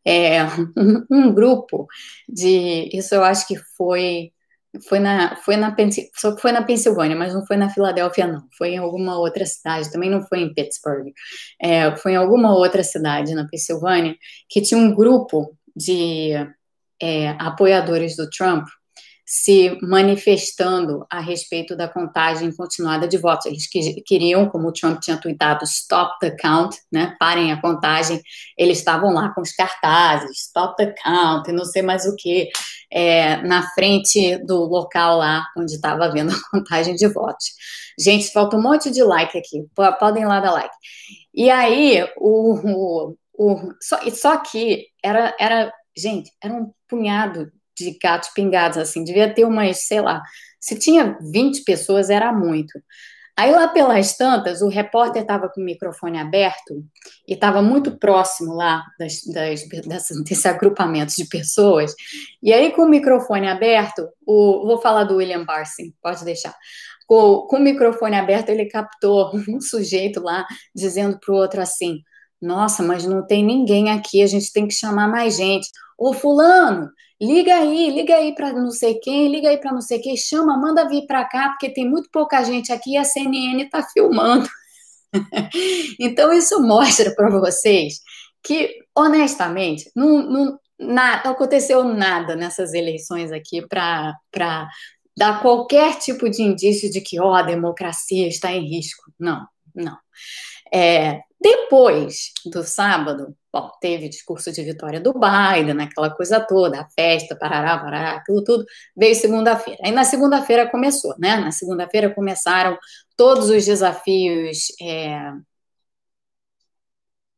[0.06, 0.44] é,
[0.78, 1.88] um, um, grupo
[2.28, 2.88] de.
[2.96, 4.32] Isso eu acho que foi.
[4.88, 5.74] Foi na, foi na
[6.14, 8.42] só foi na Pensilvânia, mas não foi na Filadélfia, não.
[8.56, 11.12] Foi em alguma outra cidade, também não foi em Pittsburgh.
[11.60, 14.14] É, foi em alguma outra cidade na Pensilvânia
[14.48, 16.32] que tinha um grupo de
[17.00, 18.66] é, apoiadores do Trump
[19.28, 23.46] se manifestando a respeito da contagem continuada de votos.
[23.46, 27.16] Eles que, queriam, como o Trump tinha tweetado, stop the count, né?
[27.18, 28.22] Parem a contagem.
[28.56, 32.48] Eles estavam lá com os cartazes, stop the count, não sei mais o que,
[32.88, 37.46] é, na frente do local lá onde estava havendo a contagem de votos.
[37.98, 39.66] Gente, falta um monte de like aqui.
[39.98, 40.74] Podem lá dar like.
[41.34, 47.98] E aí, o, o, o só, só que era, era, gente, era um punhado de
[48.02, 50.22] gatos pingados, assim, devia ter umas, sei lá,
[50.60, 52.72] Se tinha 20 pessoas, era muito.
[53.38, 56.82] Aí lá pelas tantas, o repórter estava com o microfone aberto
[57.28, 61.94] e estava muito próximo lá das, das, desse, desse agrupamento de pessoas.
[62.42, 66.56] E aí, com o microfone aberto, o, vou falar do William Barson, pode deixar.
[67.06, 72.00] Com, com o microfone aberto, ele captou um sujeito lá dizendo para o outro assim:
[72.40, 75.68] Nossa, mas não tem ninguém aqui, a gente tem que chamar mais gente.
[75.98, 76.88] Ô, Fulano,
[77.20, 80.56] liga aí, liga aí para não sei quem, liga aí para não sei quem, chama,
[80.56, 84.48] manda vir para cá, porque tem muito pouca gente aqui e a CNN está filmando.
[85.98, 88.00] então, isso mostra para vocês
[88.42, 91.02] que, honestamente, não, não, não
[91.32, 94.14] aconteceu nada nessas eleições aqui para
[95.16, 99.10] dar qualquer tipo de indício de que, ó, a democracia está em risco.
[99.18, 99.96] Não, não.
[100.72, 106.88] É, depois do sábado, bom, teve discurso de vitória do Biden, aquela coisa toda, a
[106.90, 108.64] festa, parará, parará, aquilo tudo,
[108.96, 109.78] veio segunda-feira.
[109.84, 111.36] Aí na segunda-feira começou, né?
[111.36, 112.76] Na segunda-feira começaram
[113.16, 114.72] todos os desafios.
[114.82, 115.30] É...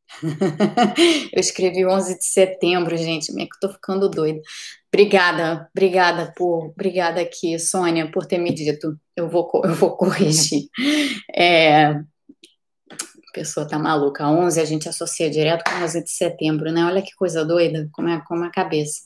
[1.31, 4.41] eu escrevi 11 de setembro, gente, meio que eu tô ficando doida.
[4.91, 8.99] Obrigada, obrigada por, obrigada aqui, Sônia, por ter me dito.
[9.15, 10.67] Eu vou, eu vou corrigir.
[11.35, 11.93] É,
[13.33, 14.27] pessoa tá maluca.
[14.27, 16.85] 11 a gente associa direto com 11 de setembro, né?
[16.85, 19.01] Olha que coisa doida, como é, como é a cabeça.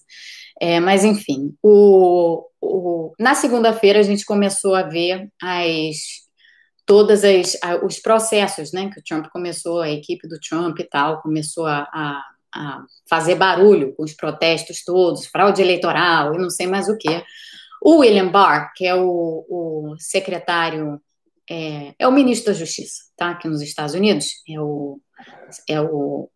[0.61, 6.23] É, mas, enfim, o, o na segunda-feira a gente começou a ver as
[6.85, 8.89] todas as os processos, né?
[8.89, 12.21] Que o Trump começou, a equipe do Trump e tal, começou a, a,
[12.55, 17.23] a fazer barulho com os protestos todos, fraude eleitoral e não sei mais o que.
[17.81, 21.01] O William Barr, que é o, o secretário
[21.49, 23.31] é, é o ministro da Justiça, tá?
[23.31, 25.01] Aqui nos Estados Unidos, é o,
[25.67, 26.29] é o,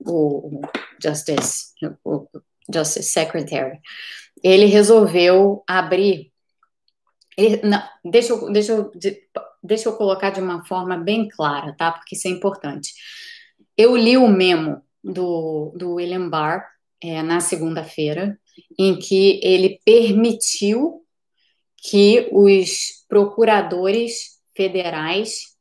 [0.00, 0.60] o
[1.02, 1.72] Justice,
[2.04, 2.26] o
[2.72, 3.78] Justice Secretary.
[4.42, 6.32] Ele resolveu abrir.
[7.36, 8.92] Ele, não, deixa, eu, deixa, eu,
[9.62, 11.90] deixa eu colocar de uma forma bem clara, tá?
[11.92, 12.92] Porque isso é importante.
[13.76, 16.64] Eu li o memo do, do William Barr
[17.02, 18.38] é, na segunda-feira,
[18.78, 21.03] em que ele permitiu
[21.84, 25.54] que os procuradores federais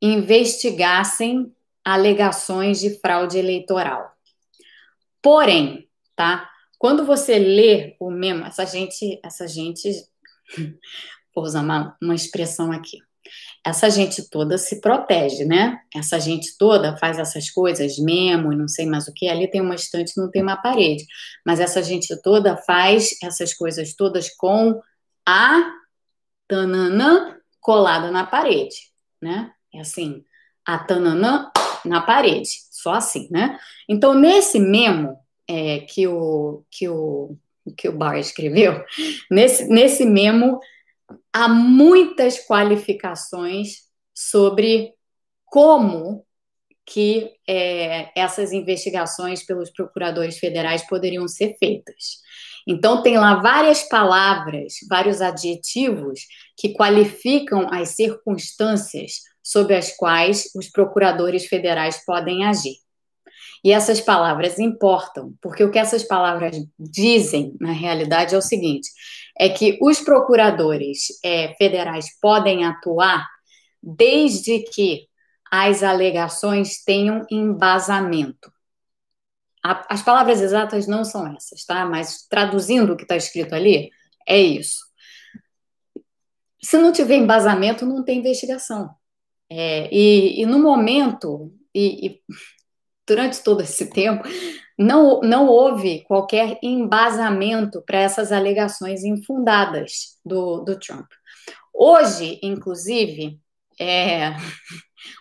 [0.00, 1.50] investigassem
[1.82, 4.12] alegações de fraude eleitoral.
[5.22, 6.50] Porém, tá?
[6.78, 9.90] Quando você lê o memo, essa gente, essa gente,
[11.34, 12.98] vou usar uma, uma expressão aqui.
[13.64, 15.80] Essa gente toda se protege, né?
[15.94, 19.28] Essa gente toda faz essas coisas, memo não sei mais o que.
[19.28, 21.04] Ali tem uma estante, não tem uma parede.
[21.44, 24.80] Mas essa gente toda faz essas coisas todas com
[25.26, 25.72] a
[26.46, 28.76] tananã colada na parede,
[29.20, 29.52] né?
[29.74, 30.24] É assim,
[30.64, 31.50] a tananã
[31.84, 33.58] na parede, só assim, né?
[33.88, 37.36] Então, nesse memo é, que, o, que, o,
[37.76, 38.84] que o Barr escreveu,
[39.30, 40.60] nesse, nesse memo
[41.32, 44.94] há muitas qualificações sobre
[45.44, 46.24] como
[46.84, 52.20] que é, essas investigações pelos procuradores federais poderiam ser feitas.
[52.66, 56.20] Então, tem lá várias palavras, vários adjetivos
[56.56, 62.76] que qualificam as circunstâncias sob as quais os procuradores federais podem agir.
[63.62, 68.88] E essas palavras importam, porque o que essas palavras dizem, na realidade, é o seguinte:
[69.38, 73.26] é que os procuradores é, federais podem atuar
[73.82, 75.06] desde que
[75.50, 78.50] as alegações tenham embasamento.
[79.88, 81.84] As palavras exatas não são essas, tá?
[81.86, 83.90] Mas traduzindo o que está escrito ali,
[84.28, 84.84] é isso.
[86.62, 88.90] Se não tiver embasamento, não tem investigação.
[89.48, 92.20] É, e, e, no momento, e, e,
[93.06, 94.24] durante todo esse tempo,
[94.78, 101.06] não, não houve qualquer embasamento para essas alegações infundadas do, do Trump.
[101.72, 103.40] Hoje, inclusive,
[103.80, 104.34] é,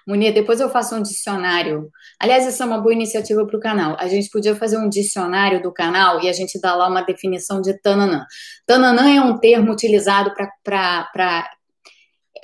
[0.07, 1.89] Munir, depois eu faço um dicionário.
[2.19, 3.95] Aliás, essa é uma boa iniciativa para o canal.
[3.99, 7.61] A gente podia fazer um dicionário do canal e a gente dá lá uma definição
[7.61, 8.25] de tananã.
[8.65, 10.33] Tananã é um termo utilizado
[10.63, 11.49] para.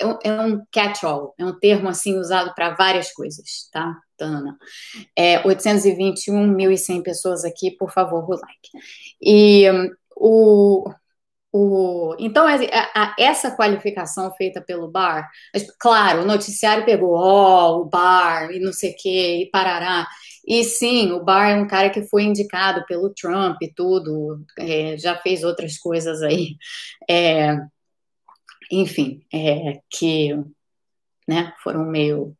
[0.00, 3.94] É, é um catch-all, é um termo assim usado para várias coisas, tá?
[4.16, 4.56] Tananã.
[5.16, 8.70] É, 821, 1.100 pessoas aqui, por favor, o like.
[9.20, 10.90] E um, o,
[11.52, 12.54] o, então, a,
[12.94, 15.30] a, essa qualificação feita pelo bar,
[15.78, 20.06] claro, o noticiário pegou, ó, oh, o bar, e não sei o que, e parará.
[20.46, 24.96] E sim, o Barr é um cara que foi indicado pelo Trump e tudo, é,
[24.98, 26.56] já fez outras coisas aí.
[27.08, 27.56] É,
[28.70, 30.34] enfim, é, que
[31.28, 32.36] né, foram meio.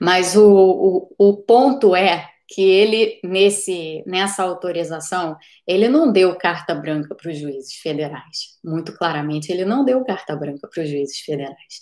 [0.00, 6.74] Mas o, o, o ponto é que ele, nesse, nessa autorização, ele não deu carta
[6.74, 8.56] branca para os juízes federais.
[8.64, 11.78] Muito claramente, ele não deu carta branca para os juízes federais.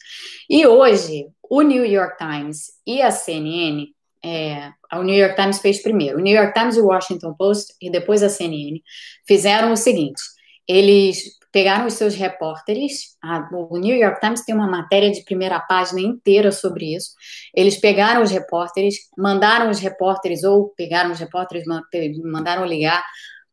[0.51, 3.87] E hoje, o New York Times e a CNN,
[4.25, 7.73] é, o New York Times fez primeiro, o New York Times e o Washington Post,
[7.81, 8.83] e depois a CNN,
[9.25, 10.21] fizeram o seguinte:
[10.67, 15.59] eles pegaram os seus repórteres, a, o New York Times tem uma matéria de primeira
[15.59, 17.13] página inteira sobre isso.
[17.55, 21.65] Eles pegaram os repórteres, mandaram os repórteres, ou pegaram os repórteres,
[22.23, 23.03] mandaram ligar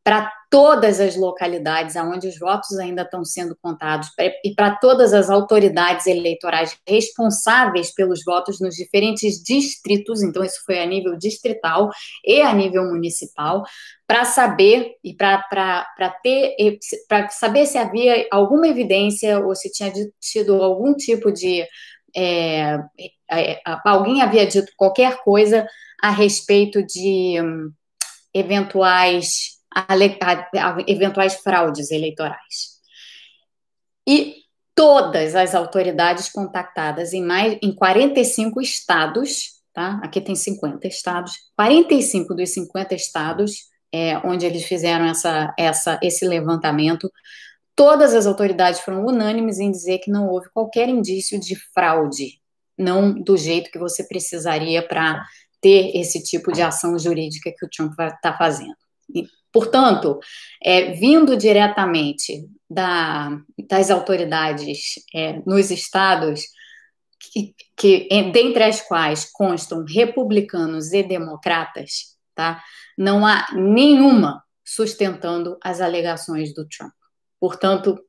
[0.04, 4.10] para todas as localidades onde os votos ainda estão sendo contados
[4.44, 10.80] e para todas as autoridades eleitorais responsáveis pelos votos nos diferentes distritos, então isso foi
[10.80, 11.90] a nível distrital
[12.24, 13.64] e a nível municipal,
[14.06, 15.42] para saber e para
[16.22, 16.56] ter
[17.08, 21.66] para saber se havia alguma evidência ou se tinha tido algum tipo de
[22.16, 22.78] é,
[23.32, 25.66] é, alguém havia dito qualquer coisa
[26.00, 27.72] a respeito de hum,
[28.34, 32.74] eventuais a, a, eventuais fraudes eleitorais.
[34.08, 34.36] E
[34.76, 40.00] todas as autoridades contactadas em mais em 45 estados, tá?
[40.04, 46.28] Aqui tem 50 estados, 45 dos 50 estados é, onde eles fizeram essa, essa, esse
[46.28, 47.12] levantamento,
[47.76, 52.40] todas as autoridades foram unânimes em dizer que não houve qualquer indício de fraude,
[52.76, 55.24] não do jeito que você precisaria para
[55.62, 58.76] ter esse tipo de ação jurídica que o Trump está fazendo.
[59.54, 60.20] Portanto,
[60.62, 63.30] é, vindo diretamente da,
[63.70, 66.42] das autoridades é, nos estados,
[67.20, 72.62] que, que, dentre as quais constam republicanos e democratas, tá?
[72.98, 76.94] não há nenhuma sustentando as alegações do Trump.
[77.40, 78.04] Portanto,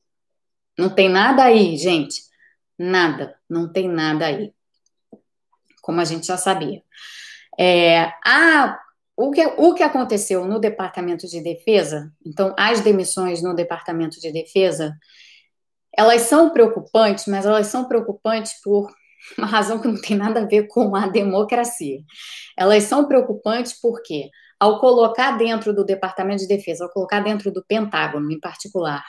[0.79, 2.23] não tem nada aí, gente.
[2.79, 4.53] Nada, não tem nada aí.
[5.83, 6.83] Como a gente já sabia.
[7.59, 8.81] É, a
[9.17, 14.33] o que, o que aconteceu no Departamento de Defesa, então, as demissões no Departamento de
[14.33, 14.97] Defesa,
[15.97, 18.91] elas são preocupantes, mas elas são preocupantes por
[19.39, 22.01] uma razão que não tem nada a ver com a democracia.
[22.59, 27.65] Elas são preocupantes porque, ao colocar dentro do Departamento de Defesa, ao colocar dentro do
[27.65, 29.05] Pentágono, em particular,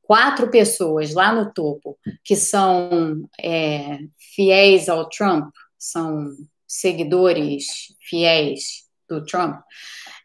[0.00, 3.98] quatro pessoas lá no topo que são é,
[4.34, 6.30] fiéis ao Trump, são
[6.66, 8.81] seguidores fiéis
[9.12, 9.60] do Trump,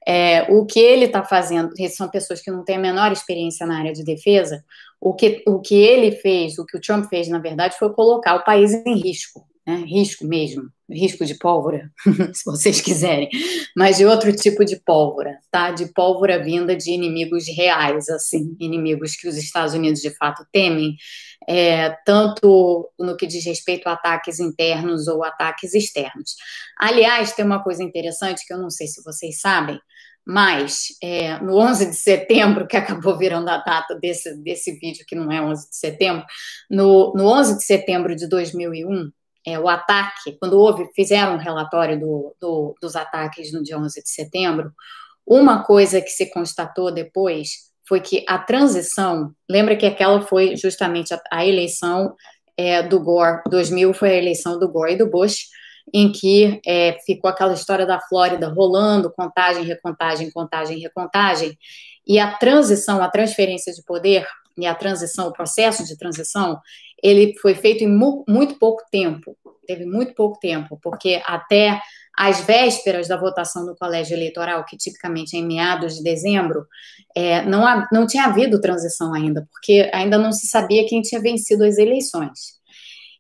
[0.08, 3.78] é, o que ele está fazendo, são pessoas que não têm a menor experiência na
[3.78, 4.64] área de defesa,
[5.02, 8.36] o que, o que ele fez, o que o Trump fez, na verdade, foi colocar
[8.36, 9.84] o país em risco né?
[9.86, 11.92] risco mesmo, risco de pólvora,
[12.34, 13.30] se vocês quiserem,
[13.76, 15.72] mas de outro tipo de pólvora, tá?
[15.72, 20.96] De pólvora vinda de inimigos reais, assim, inimigos que os Estados Unidos de fato temem,
[21.48, 26.36] é, tanto no que diz respeito a ataques internos ou ataques externos.
[26.80, 29.80] Aliás, tem uma coisa interessante que eu não sei se vocês sabem,
[30.26, 35.16] mas é, no 11 de setembro, que acabou virando a data desse, desse vídeo, que
[35.16, 36.26] não é 11 de setembro,
[36.70, 39.10] no, no 11 de setembro de 2001,
[39.48, 44.04] é, o ataque, quando houve, fizeram um relatório do, do, dos ataques no dia 11
[44.04, 44.74] de setembro,
[45.26, 51.14] uma coisa que se constatou depois foi que a transição, lembra que aquela foi justamente
[51.14, 52.14] a, a eleição
[52.58, 55.46] é, do Gore, 2000 foi a eleição do Gore e do Bush,
[55.94, 61.58] em que é, ficou aquela história da Flórida rolando, contagem, recontagem, contagem, recontagem,
[62.06, 64.28] e a transição, a transferência de poder
[64.58, 66.60] e a transição, o processo de transição,
[67.02, 71.80] ele foi feito em mu muito pouco tempo, teve muito pouco tempo, porque até
[72.18, 76.66] as vésperas da votação no colégio eleitoral, que tipicamente é em meados de dezembro,
[77.16, 81.22] é, não, ha, não tinha havido transição ainda, porque ainda não se sabia quem tinha
[81.22, 82.57] vencido as eleições.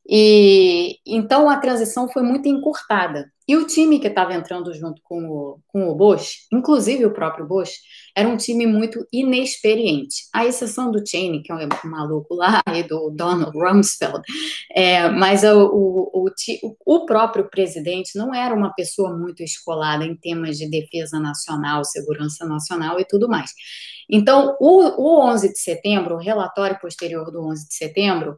[0.10, 3.30] E então a transição foi muito encurtada.
[3.48, 7.48] E o time que estava entrando junto com o, com o Bush, inclusive o próprio
[7.48, 7.72] Bush,
[8.16, 10.28] era um time muito inexperiente.
[10.34, 14.22] A exceção do Cheney, que é um maluco lá, e do Donald Rumsfeld.
[14.74, 20.16] É, mas o, o, o, o próprio presidente não era uma pessoa muito escolada em
[20.16, 23.54] temas de defesa nacional, segurança nacional e tudo mais.
[24.10, 28.38] Então, o, o 11 de setembro, o relatório posterior do 11 de setembro,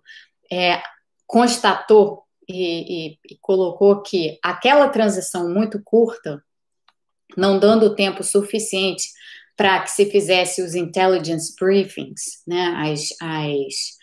[0.51, 0.81] é,
[1.29, 6.43] constatou e, e, e colocou que aquela transição muito curta,
[7.37, 9.03] não dando tempo suficiente
[9.55, 13.98] para que se fizesse os intelligence briefings, né, as, as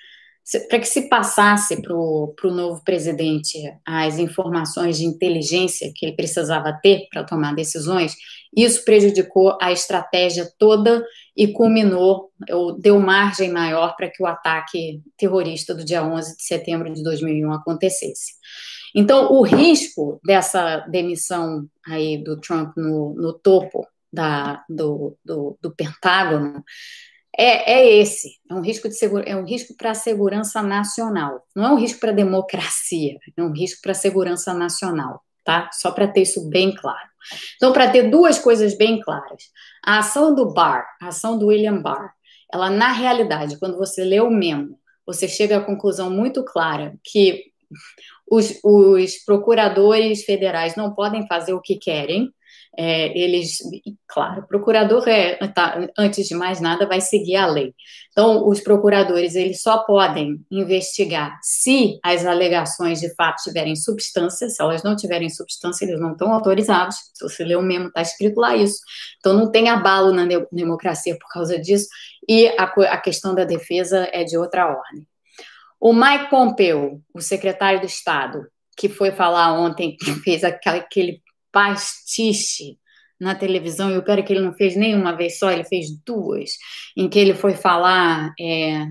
[0.68, 6.72] para que se passasse para o novo presidente as informações de inteligência que ele precisava
[6.80, 8.14] ter para tomar decisões,
[8.56, 11.04] isso prejudicou a estratégia toda
[11.36, 16.42] e culminou, ou deu margem maior para que o ataque terrorista do dia 11 de
[16.44, 18.34] setembro de 2001 acontecesse.
[18.94, 25.74] Então, o risco dessa demissão aí do Trump no, no topo da, do, do, do
[25.74, 26.64] Pentágono
[27.38, 31.42] é, é, esse, é um risco de é um risco para a segurança nacional.
[31.54, 35.68] Não é um risco para a democracia, é um risco para a segurança nacional, tá?
[35.72, 37.08] Só para ter isso bem claro.
[37.56, 39.44] Então, para ter duas coisas bem claras,
[39.84, 42.12] a ação do Barr, a ação do William Barr,
[42.52, 47.44] ela na realidade, quando você lê o memo, você chega à conclusão muito clara que
[48.28, 52.32] os, os procuradores federais não podem fazer o que querem,
[52.78, 53.58] é, eles,
[54.06, 57.74] claro, procurador é, tá, antes de mais nada, vai seguir a lei.
[58.10, 64.62] Então, os procuradores, eles só podem investigar se as alegações de fato tiverem substância, se
[64.62, 66.96] elas não tiverem substância, eles não estão autorizados.
[67.14, 68.78] Se você ler o mesmo, está escrito lá isso.
[69.18, 71.88] Então, não tem abalo na democracia por causa disso,
[72.28, 75.06] e a, a questão da defesa é de outra ordem.
[75.80, 78.46] O Mike Pompeo, o secretário do Estado,
[78.76, 81.20] que foi falar ontem, que fez aquele
[81.56, 82.78] pastiche
[83.18, 86.50] na televisão, e o é que ele não fez nenhuma vez só, ele fez duas,
[86.94, 88.86] em que ele foi falar é,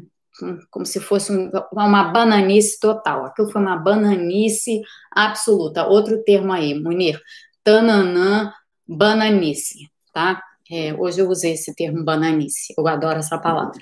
[0.72, 3.26] como se fosse um, uma bananice total.
[3.26, 5.86] Aquilo foi uma bananice absoluta.
[5.86, 7.22] Outro termo aí, Munir,
[7.64, 8.52] tananã
[8.88, 10.42] bananice, tá?
[10.72, 13.80] É, hoje eu usei esse termo bananice, eu adoro essa palavra.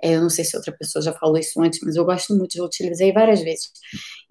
[0.00, 2.56] É, eu não sei se outra pessoa já falou isso antes, mas eu gosto muito,
[2.56, 3.70] já utilizei várias vezes.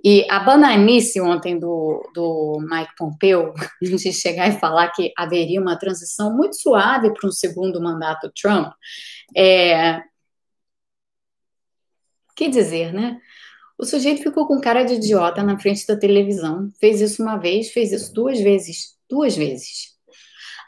[0.04, 5.78] E a bananice ontem do, do Mike Pompeo, de chegar e falar que haveria uma
[5.78, 8.72] transição muito suave para um segundo mandato Trump,
[9.36, 10.02] é...
[12.36, 13.20] que dizer, né?
[13.78, 17.72] O sujeito ficou com cara de idiota na frente da televisão, fez isso uma vez,
[17.72, 19.99] fez isso duas vezes, duas vezes.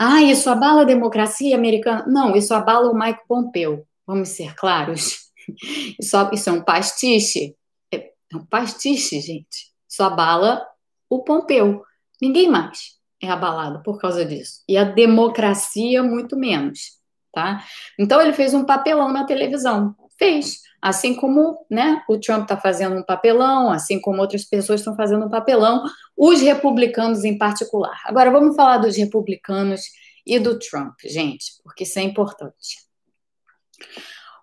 [0.04, 2.04] Ah, isso abala a democracia americana?
[2.08, 3.86] Não, isso abala o Mike Pompeo.
[4.08, 5.30] Vamos ser claros.
[5.99, 7.56] Isso, isso é um pastiche.
[7.91, 9.72] É, é um pastiche, gente.
[9.89, 10.66] Isso abala
[11.10, 11.84] o Pompeu.
[12.22, 14.64] Ninguém mais é abalado por causa disso.
[14.70, 16.99] E a democracia, muito menos.
[17.34, 17.64] Tá?
[17.99, 19.95] Então, ele fez um papelão na televisão.
[20.18, 20.60] Fez.
[20.82, 25.26] Assim como né, o Trump está fazendo um papelão, assim como outras pessoas estão fazendo
[25.26, 25.84] um papelão,
[26.18, 28.02] os republicanos em particular.
[28.06, 29.82] Agora vamos falar dos republicanos
[30.26, 32.78] e do Trump, gente, porque isso é importante.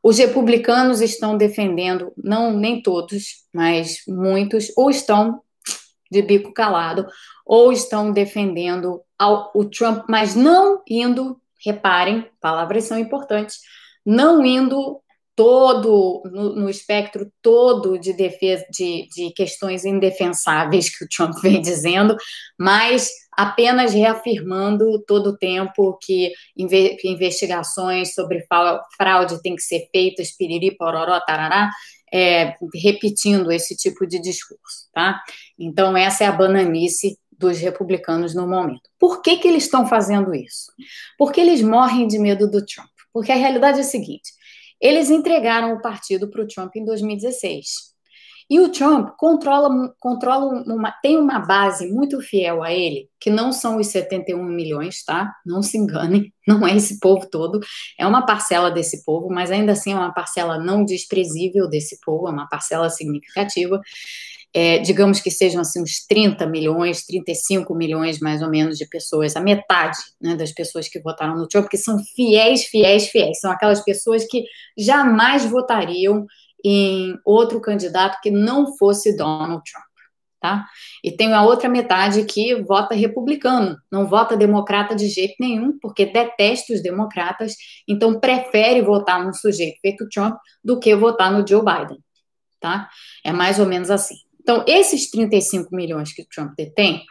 [0.02, 5.42] Os republicanos estão defendendo, não nem todos, mas muitos, ou estão
[6.10, 7.06] de bico calado,
[7.44, 13.58] ou estão defendendo ao, o Trump, mas não indo, reparem, palavras são importantes,
[14.06, 15.00] não indo
[15.38, 21.60] todo, no, no, espectro todo de defesa de, de questões indefensáveis que o Trump vem
[21.60, 22.16] dizendo,
[22.58, 28.44] mas apenas reafirmando todo o tempo que, investigações sobre
[28.96, 31.70] fraude têm que ser feitas, piriri, pororó, tarará,
[32.12, 35.22] é, repetindo esse tipo de discurso, tá?
[35.56, 38.90] Então, essa é a bananice dos republicanos no momento.
[38.98, 40.72] Por que, que eles estão fazendo isso?
[41.16, 42.90] Porque eles morrem de medo do Trump.
[43.12, 44.32] Porque a realidade é a seguinte:
[44.80, 47.88] eles entregaram o partido para o Trump em 2016.
[48.50, 53.52] E o Trump controla, controla uma, tem uma base muito fiel a ele, que não
[53.52, 55.34] são os 71 milhões, tá?
[55.44, 57.60] Não se enganem, não é esse povo todo,
[57.98, 62.26] é uma parcela desse povo, mas ainda assim é uma parcela não desprezível desse povo,
[62.26, 63.82] é uma parcela significativa
[64.54, 69.36] é, digamos que sejam assim uns 30 milhões, 35 milhões mais ou menos de pessoas,
[69.36, 73.50] a metade né, das pessoas que votaram no Trump, que são fiéis, fiéis, fiéis, são
[73.50, 74.44] aquelas pessoas que
[74.76, 76.26] jamais votariam
[76.64, 79.84] em outro candidato que não fosse Donald Trump.
[80.40, 80.66] Tá?
[81.02, 86.06] E tem a outra metade que vota republicano, não vota democrata de jeito nenhum, porque
[86.06, 87.56] detesta os democratas,
[87.88, 91.98] então prefere votar num sujeito feito Trump do que votar no Joe Biden,
[92.60, 92.88] tá?
[93.24, 94.14] É mais ou menos assim.
[94.48, 97.02] Então, esses 35 milhões que Trump detém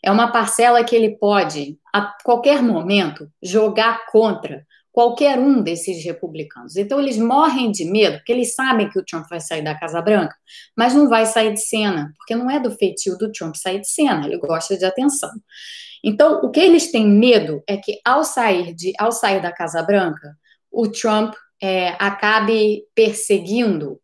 [0.00, 6.76] é uma parcela que ele pode, a qualquer momento, jogar contra qualquer um desses republicanos.
[6.76, 10.00] Então, eles morrem de medo, porque eles sabem que o Trump vai sair da Casa
[10.00, 10.36] Branca,
[10.76, 13.90] mas não vai sair de cena, porque não é do feitio do Trump sair de
[13.90, 15.32] cena, ele gosta de atenção.
[16.04, 19.82] Então, o que eles têm medo é que, ao sair, de, ao sair da Casa
[19.82, 20.36] Branca,
[20.70, 23.98] o Trump é, acabe perseguindo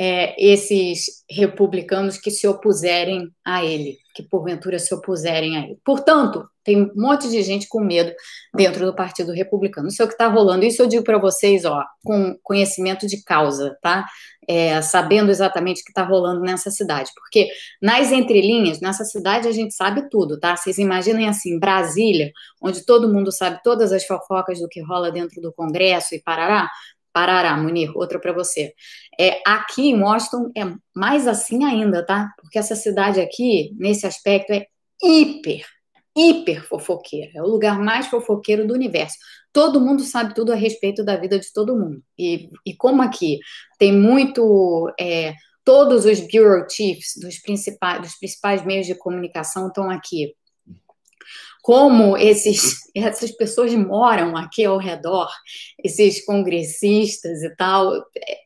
[0.00, 5.78] é, esses republicanos que se opuserem a ele, que porventura se opuserem a ele.
[5.84, 8.10] Portanto, tem um monte de gente com medo
[8.54, 9.88] dentro do Partido Republicano.
[9.88, 10.64] Isso é o que está rolando.
[10.64, 14.06] Isso eu digo para vocês, ó, com conhecimento de causa, tá?
[14.48, 17.10] É, sabendo exatamente o que está rolando nessa cidade.
[17.14, 17.48] Porque
[17.80, 20.56] nas entrelinhas, nessa cidade a gente sabe tudo, tá?
[20.56, 22.32] Vocês imaginem assim, Brasília,
[22.62, 26.70] onde todo mundo sabe todas as fofocas do que rola dentro do Congresso e parará
[27.14, 28.74] Parará, Munir, outra para você.
[29.18, 30.62] É, aqui em Washington é
[30.92, 32.28] mais assim ainda, tá?
[32.40, 34.66] Porque essa cidade aqui, nesse aspecto, é
[35.00, 35.64] hiper,
[36.16, 37.30] hiper fofoqueira.
[37.36, 39.16] É o lugar mais fofoqueiro do universo.
[39.52, 42.02] Todo mundo sabe tudo a respeito da vida de todo mundo.
[42.18, 43.38] E, e como aqui
[43.78, 44.92] tem muito.
[44.98, 45.34] É,
[45.64, 50.34] todos os bureau chiefs dos principais, dos principais meios de comunicação estão aqui
[51.64, 55.30] como esses, essas pessoas moram aqui ao redor,
[55.82, 57.90] esses congressistas e tal.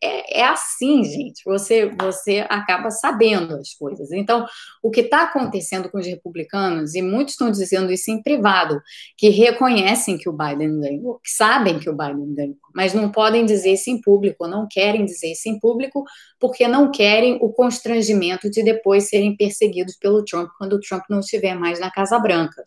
[0.00, 1.42] É, é assim, gente.
[1.44, 4.12] Você, você acaba sabendo as coisas.
[4.12, 4.46] Então,
[4.80, 8.80] o que está acontecendo com os republicanos, e muitos estão dizendo isso em privado,
[9.16, 13.44] que reconhecem que o Biden ganhou, que sabem que o Biden ganhou, mas não podem
[13.44, 16.04] dizer isso em público, não querem dizer isso em público,
[16.38, 21.18] porque não querem o constrangimento de depois serem perseguidos pelo Trump quando o Trump não
[21.18, 22.62] estiver mais na Casa Branca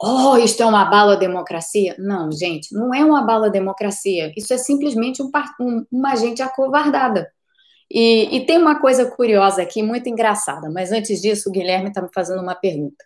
[0.00, 1.94] oh, isto é uma bala democracia.
[1.98, 4.32] Não, gente, não é uma bala democracia.
[4.36, 5.30] Isso é simplesmente um,
[5.60, 7.30] um, uma gente acovardada.
[7.90, 12.02] E, e, tem uma coisa curiosa aqui, muito engraçada, mas antes disso, o Guilherme está
[12.02, 13.02] me fazendo uma pergunta.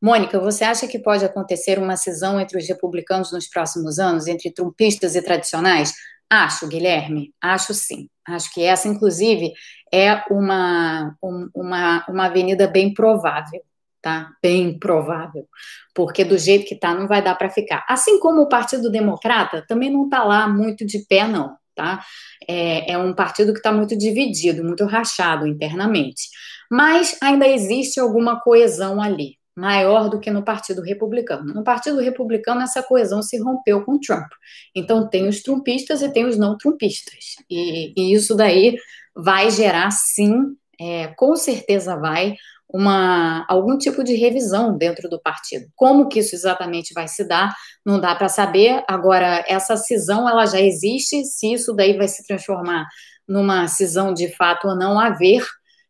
[0.00, 4.50] Mônica, você acha que pode acontecer uma cisão entre os republicanos nos próximos anos, entre
[4.50, 5.92] trumpistas e tradicionais?
[6.30, 8.08] Acho, Guilherme, acho sim.
[8.26, 9.52] Acho que essa, inclusive,
[9.92, 11.14] é uma,
[11.54, 13.60] uma, uma avenida bem provável
[14.02, 14.30] tá?
[14.42, 15.46] Bem provável,
[15.94, 17.84] porque do jeito que tá não vai dar para ficar.
[17.88, 22.04] Assim como o Partido Democrata também não tá lá muito de pé, não, tá?
[22.48, 26.28] É, é um partido que está muito dividido, muito rachado internamente,
[26.70, 31.54] mas ainda existe alguma coesão ali, maior do que no Partido Republicano.
[31.54, 34.30] No Partido Republicano, essa coesão se rompeu com Trump.
[34.74, 37.36] Então, tem os trumpistas e tem os não trumpistas.
[37.48, 38.76] E, e isso daí
[39.14, 42.34] vai gerar, sim, é, com certeza vai,
[42.72, 45.66] uma, algum tipo de revisão dentro do partido.
[45.76, 47.54] Como que isso exatamente vai se dar,
[47.84, 48.82] não dá para saber.
[48.88, 52.86] Agora, essa cisão, ela já existe, se isso daí vai se transformar
[53.28, 55.44] numa cisão de fato ou não, a ver,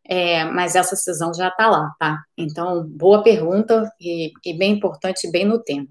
[0.05, 2.21] é, mas essa cisão já está lá, tá?
[2.37, 5.87] Então, boa pergunta e, e bem importante, bem no tema.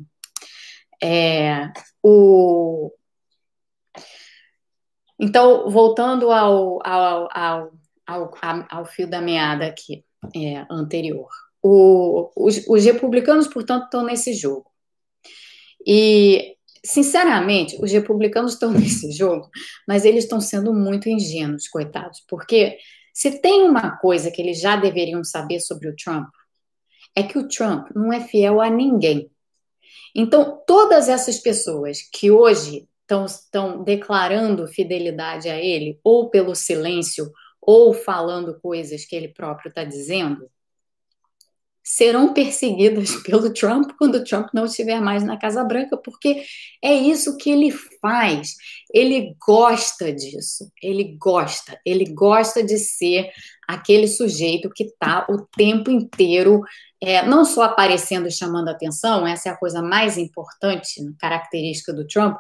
[1.03, 1.73] É,
[2.03, 2.93] o...
[5.19, 7.73] Então, voltando ao, ao, ao,
[8.07, 8.31] ao,
[8.71, 10.05] ao fio da meada aqui
[10.35, 11.29] é, anterior.
[11.63, 14.71] O, os, os republicanos, portanto, estão nesse jogo.
[15.87, 19.49] E, sinceramente, os republicanos estão nesse jogo,
[19.87, 22.79] mas eles estão sendo muito ingênuos, coitados, porque
[23.13, 26.29] se tem uma coisa que eles já deveriam saber sobre o Trump,
[27.15, 29.31] é que o Trump não é fiel a ninguém.
[30.15, 37.31] Então, todas essas pessoas que hoje estão, declarando fidelidade a ele, ou pelo silêncio,
[37.63, 40.51] ou falando coisas que ele próprio está dizendo,
[41.85, 46.45] serão perseguidas pelo Trump quando o Trump não estiver mais na Casa Branca, porque
[46.83, 48.55] é isso que ele faz.
[48.93, 50.71] Ele gosta disso.
[50.83, 51.79] Ele gosta.
[51.85, 53.31] Ele gosta de ser
[53.67, 56.63] aquele sujeito que está o tempo inteiro
[57.03, 62.07] é, não só aparecendo e chamando atenção, essa é a coisa mais importante, característica do
[62.07, 62.37] Trump,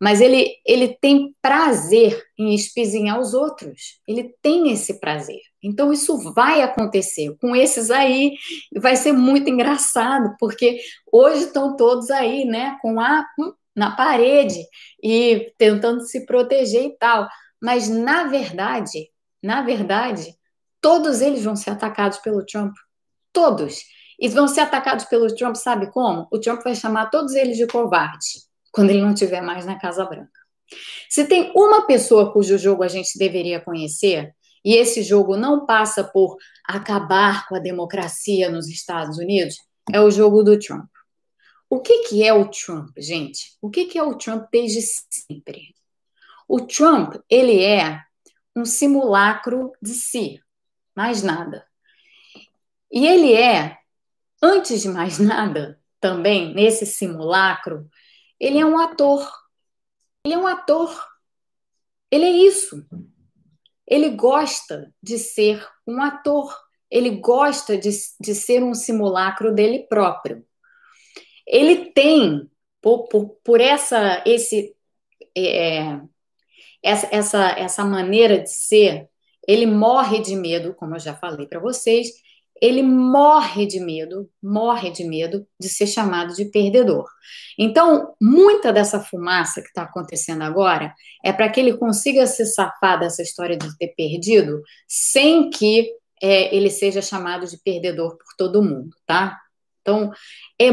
[0.00, 3.98] mas ele, ele tem prazer em espizinhar os outros.
[4.06, 5.40] Ele tem esse prazer.
[5.60, 8.36] Então, isso vai acontecer com esses aí,
[8.76, 10.78] vai ser muito engraçado, porque
[11.12, 14.64] hoje estão todos aí, né, com a hum, na parede
[15.02, 17.28] e tentando se proteger e tal.
[17.60, 19.08] Mas, na verdade,
[19.42, 20.32] na verdade,
[20.80, 22.72] todos eles vão ser atacados pelo Trump.
[23.32, 23.82] Todos.
[24.20, 26.28] E vão ser atacados pelo Trump, sabe como?
[26.30, 28.42] O Trump vai chamar todos eles de covarde
[28.72, 30.30] quando ele não estiver mais na Casa Branca.
[31.08, 34.34] Se tem uma pessoa cujo jogo a gente deveria conhecer,
[34.64, 36.36] e esse jogo não passa por
[36.66, 39.56] acabar com a democracia nos Estados Unidos,
[39.92, 40.88] é o jogo do Trump.
[41.68, 43.56] O que, que é o Trump, gente?
[43.60, 45.74] O que, que é o Trump desde sempre?
[46.48, 48.00] O Trump, ele é
[48.56, 50.40] um simulacro de si,
[50.96, 51.66] mais nada.
[52.90, 53.76] E ele é
[54.46, 57.88] Antes de mais nada, também, nesse simulacro,
[58.38, 59.26] ele é um ator.
[60.22, 60.94] Ele é um ator.
[62.10, 62.86] Ele é isso.
[63.86, 66.54] Ele gosta de ser um ator.
[66.90, 67.88] Ele gosta de,
[68.20, 70.44] de ser um simulacro dele próprio.
[71.46, 72.46] Ele tem,
[72.82, 74.76] por, por, por essa, esse,
[75.34, 75.98] é,
[76.82, 79.08] essa, essa, essa maneira de ser,
[79.48, 82.22] ele morre de medo, como eu já falei para vocês,
[82.60, 87.06] ele morre de medo, morre de medo de ser chamado de perdedor.
[87.58, 90.94] Então, muita dessa fumaça que está acontecendo agora
[91.24, 95.90] é para que ele consiga se safar dessa história de ter perdido, sem que
[96.22, 99.38] é, ele seja chamado de perdedor por todo mundo, tá?
[99.80, 100.12] Então,
[100.58, 100.70] é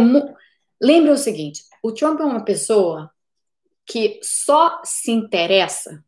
[0.82, 3.12] lembre o seguinte: o Trump é uma pessoa
[3.86, 6.04] que só se interessa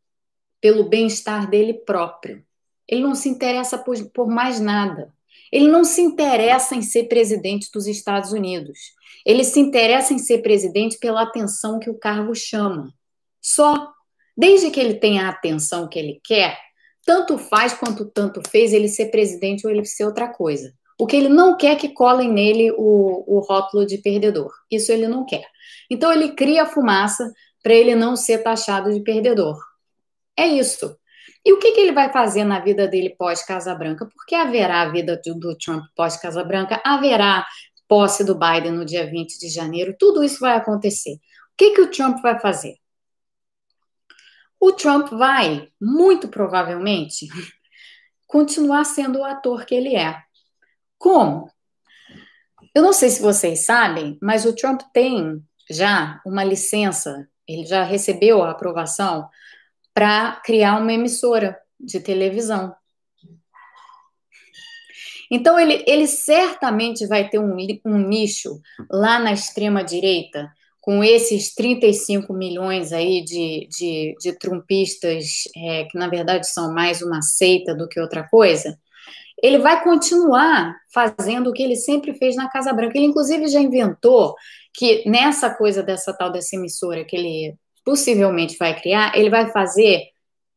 [0.62, 2.46] pelo bem-estar dele próprio.
[2.88, 5.14] Ele não se interessa por, por mais nada.
[5.54, 8.80] Ele não se interessa em ser presidente dos Estados Unidos.
[9.24, 12.92] Ele se interessa em ser presidente pela atenção que o cargo chama.
[13.40, 13.94] Só.
[14.36, 16.58] Desde que ele tenha a atenção que ele quer,
[17.06, 20.74] tanto faz quanto tanto fez ele ser presidente ou ele ser outra coisa.
[21.00, 24.52] O que ele não quer é que colem nele o, o rótulo de perdedor.
[24.72, 25.46] Isso ele não quer.
[25.88, 27.32] Então ele cria a fumaça
[27.62, 29.60] para ele não ser taxado de perdedor.
[30.36, 30.98] É isso.
[31.46, 34.06] E o que, que ele vai fazer na vida dele pós-Casa Branca?
[34.06, 37.46] Porque haverá a vida do, do Trump pós-Casa Branca, haverá
[37.88, 41.14] posse do Biden no dia 20 de janeiro, tudo isso vai acontecer.
[41.14, 42.76] O que, que o Trump vai fazer?
[44.60, 47.28] O Trump vai, muito provavelmente,
[48.26, 50.18] continuar sendo o ator que ele é.
[50.98, 51.52] Como?
[52.74, 57.84] Eu não sei se vocês sabem, mas o Trump tem já uma licença, ele já
[57.84, 59.30] recebeu a aprovação
[59.94, 62.74] para criar uma emissora de televisão.
[65.32, 72.34] Então, ele, ele certamente vai ter um, um nicho lá na extrema-direita, com esses 35
[72.34, 77.88] milhões aí de, de, de trumpistas, é, que na verdade são mais uma seita do
[77.88, 78.78] que outra coisa,
[79.42, 82.98] ele vai continuar fazendo o que ele sempre fez na Casa Branca.
[82.98, 84.36] Ele, inclusive, já inventou
[84.74, 90.04] que nessa coisa dessa tal dessa emissora que ele possivelmente vai criar, ele vai fazer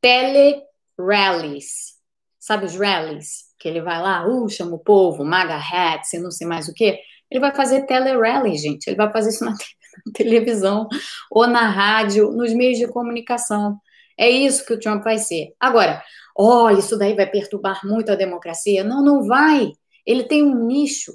[0.01, 1.97] tele-rallies.
[2.39, 3.47] Sabe os rallies?
[3.59, 6.75] Que ele vai lá, uh, chama o povo, maga hats e não sei mais o
[6.75, 7.01] quê.
[7.31, 8.87] Ele vai fazer tele-rally, gente.
[8.87, 9.51] Ele vai fazer isso na,
[10.07, 10.89] na televisão
[11.31, 13.79] ou na rádio, nos meios de comunicação.
[14.19, 15.55] É isso que o Trump vai ser.
[15.59, 16.03] Agora,
[16.37, 18.85] olha, isso daí vai perturbar muito a democracia.
[18.85, 19.73] Não, não vai.
[20.07, 21.13] Ele tem um nicho.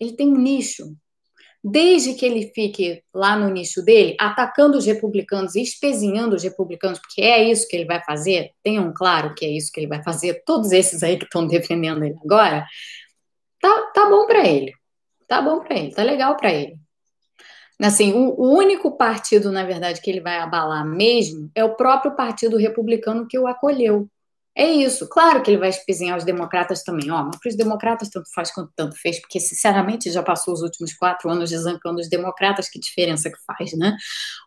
[0.00, 0.94] Ele tem um nicho
[1.66, 6.98] desde que ele fique lá no nicho dele, atacando os republicanos e espezinhando os republicanos,
[6.98, 10.02] porque é isso que ele vai fazer, tenham claro que é isso que ele vai
[10.02, 12.66] fazer, todos esses aí que estão defendendo ele agora,
[13.58, 14.74] tá, tá bom para ele,
[15.26, 16.74] tá bom para ele, tá legal para ele.
[17.82, 22.14] Assim, o, o único partido, na verdade, que ele vai abalar mesmo é o próprio
[22.14, 24.08] partido republicano que o acolheu.
[24.56, 25.08] É isso.
[25.08, 27.10] Claro que ele vai espezinhar os democratas também.
[27.10, 30.62] Ó, mas para os democratas tanto faz quanto tanto fez, porque, sinceramente, já passou os
[30.62, 33.96] últimos quatro anos desancando os democratas, que diferença que faz, né?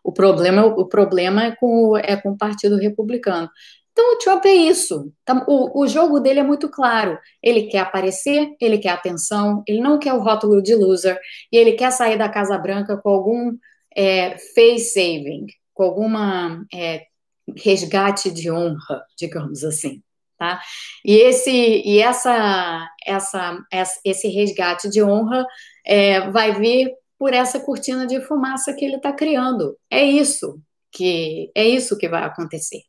[0.02, 3.50] O problema, o problema é, com, é com o Partido Republicano.
[3.92, 5.12] Então, o Trump é isso.
[5.24, 7.18] Tá, o, o jogo dele é muito claro.
[7.42, 11.18] Ele quer aparecer, ele quer atenção, ele não quer o rótulo de loser,
[11.52, 13.52] e ele quer sair da Casa Branca com algum
[13.94, 17.07] é, face saving, com alguma é,
[17.56, 20.02] resgate de honra, digamos assim,
[20.38, 20.60] tá?
[21.04, 23.58] E esse e essa essa,
[24.04, 25.46] esse resgate de honra
[25.84, 29.76] é, vai vir por essa cortina de fumaça que ele está criando.
[29.90, 32.80] É isso que é isso que vai acontecer.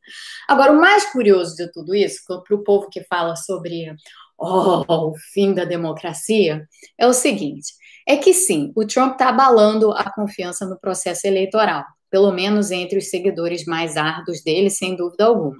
[0.47, 3.93] Agora, o mais curioso de tudo isso, para o povo que fala sobre
[4.37, 6.65] oh, o fim da democracia,
[6.97, 7.73] é o seguinte:
[8.07, 12.97] é que sim, o Trump está abalando a confiança no processo eleitoral pelo menos entre
[12.97, 15.57] os seguidores mais árduos dele, sem dúvida alguma.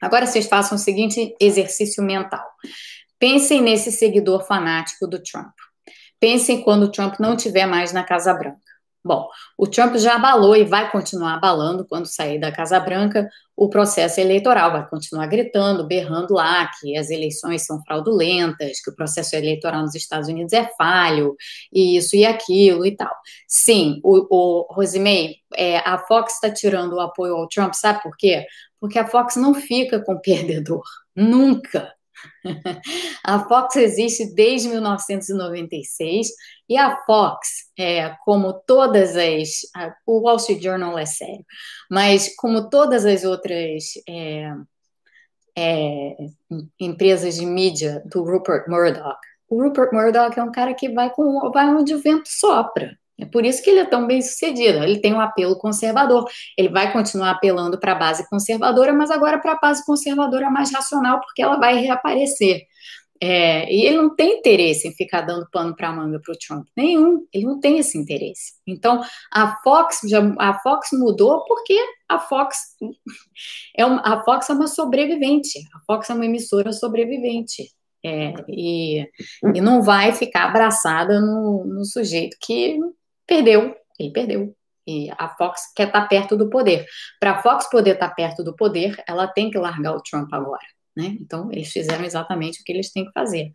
[0.00, 2.44] Agora vocês façam o seguinte exercício mental.
[3.18, 5.54] Pensem nesse seguidor fanático do Trump.
[6.20, 8.63] Pensem quando o Trump não estiver mais na Casa Branca.
[9.06, 9.28] Bom,
[9.58, 14.18] o Trump já abalou e vai continuar abalando quando sair da Casa Branca o processo
[14.18, 19.82] eleitoral, vai continuar gritando, berrando lá que as eleições são fraudulentas, que o processo eleitoral
[19.82, 21.36] nos Estados Unidos é falho,
[21.72, 23.14] e isso e aquilo e tal.
[23.46, 28.16] Sim, o, o Rosimei, é, a Fox está tirando o apoio ao Trump, sabe por
[28.16, 28.46] quê?
[28.80, 30.82] Porque a Fox não fica com perdedor,
[31.14, 31.92] nunca.
[33.24, 36.28] A Fox existe desde 1996
[36.68, 39.50] e a Fox, é, como todas as.
[39.74, 41.44] A, o Wall Street Journal é sério,
[41.90, 44.52] mas como todas as outras é,
[45.56, 46.16] é,
[46.80, 49.18] empresas de mídia do Rupert Murdoch,
[49.48, 52.98] o Rupert Murdoch é um cara que vai, com, vai onde o vento sopra.
[53.18, 54.82] É por isso que ele é tão bem sucedido.
[54.82, 56.28] Ele tem um apelo conservador.
[56.58, 60.72] Ele vai continuar apelando para a base conservadora, mas agora para a base conservadora mais
[60.72, 62.62] racional, porque ela vai reaparecer.
[63.20, 66.38] É, e ele não tem interesse em ficar dando pano para a manga para o
[66.38, 66.66] Trump.
[66.76, 67.26] Nenhum.
[67.32, 68.54] Ele não tem esse interesse.
[68.66, 69.02] Então,
[69.32, 72.76] a Fox, já, a Fox mudou porque a Fox
[73.76, 75.58] é uma, a Fox é uma sobrevivente.
[75.74, 77.70] A Fox é uma emissora sobrevivente.
[78.04, 79.08] É, e,
[79.54, 82.78] e não vai ficar abraçada no, no sujeito que
[83.26, 84.54] perdeu, ele perdeu.
[84.86, 86.84] E a Fox quer estar tá perto do poder.
[87.18, 90.32] Para a Fox poder estar tá perto do poder, ela tem que largar o Trump
[90.32, 90.66] agora.
[90.96, 91.16] Né?
[91.20, 93.50] Então, eles fizeram exatamente o que eles têm que fazer.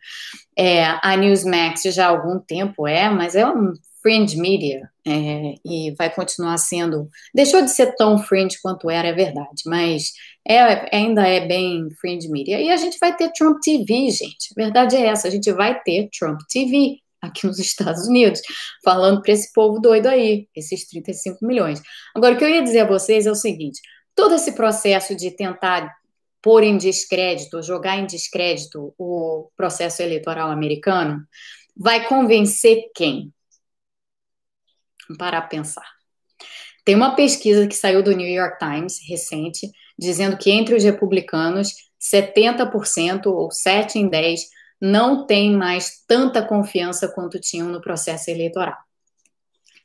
[0.57, 5.93] É, a Newsmax já há algum tempo é, mas é um fringe media, é, e
[5.97, 7.09] vai continuar sendo.
[7.34, 10.13] Deixou de ser tão fringe quanto era, é verdade, mas
[10.47, 12.59] é, ainda é bem fringe media.
[12.59, 14.53] E a gente vai ter Trump TV, gente.
[14.57, 18.41] A verdade é essa: a gente vai ter Trump TV aqui nos Estados Unidos,
[18.84, 21.82] falando para esse povo doido aí, esses 35 milhões.
[22.15, 23.82] Agora, o que eu ia dizer a vocês é o seguinte:
[24.15, 25.95] todo esse processo de tentar
[26.41, 31.22] pôr em descrédito, jogar em descrédito o processo eleitoral americano,
[31.76, 33.34] vai convencer quem?
[35.07, 35.86] Vamos parar para pensar.
[36.86, 41.74] Tem uma pesquisa que saiu do New York Times recente, dizendo que entre os republicanos,
[41.99, 44.41] 70% ou 7 em 10
[44.82, 48.77] não tem mais tanta confiança quanto tinham no processo eleitoral.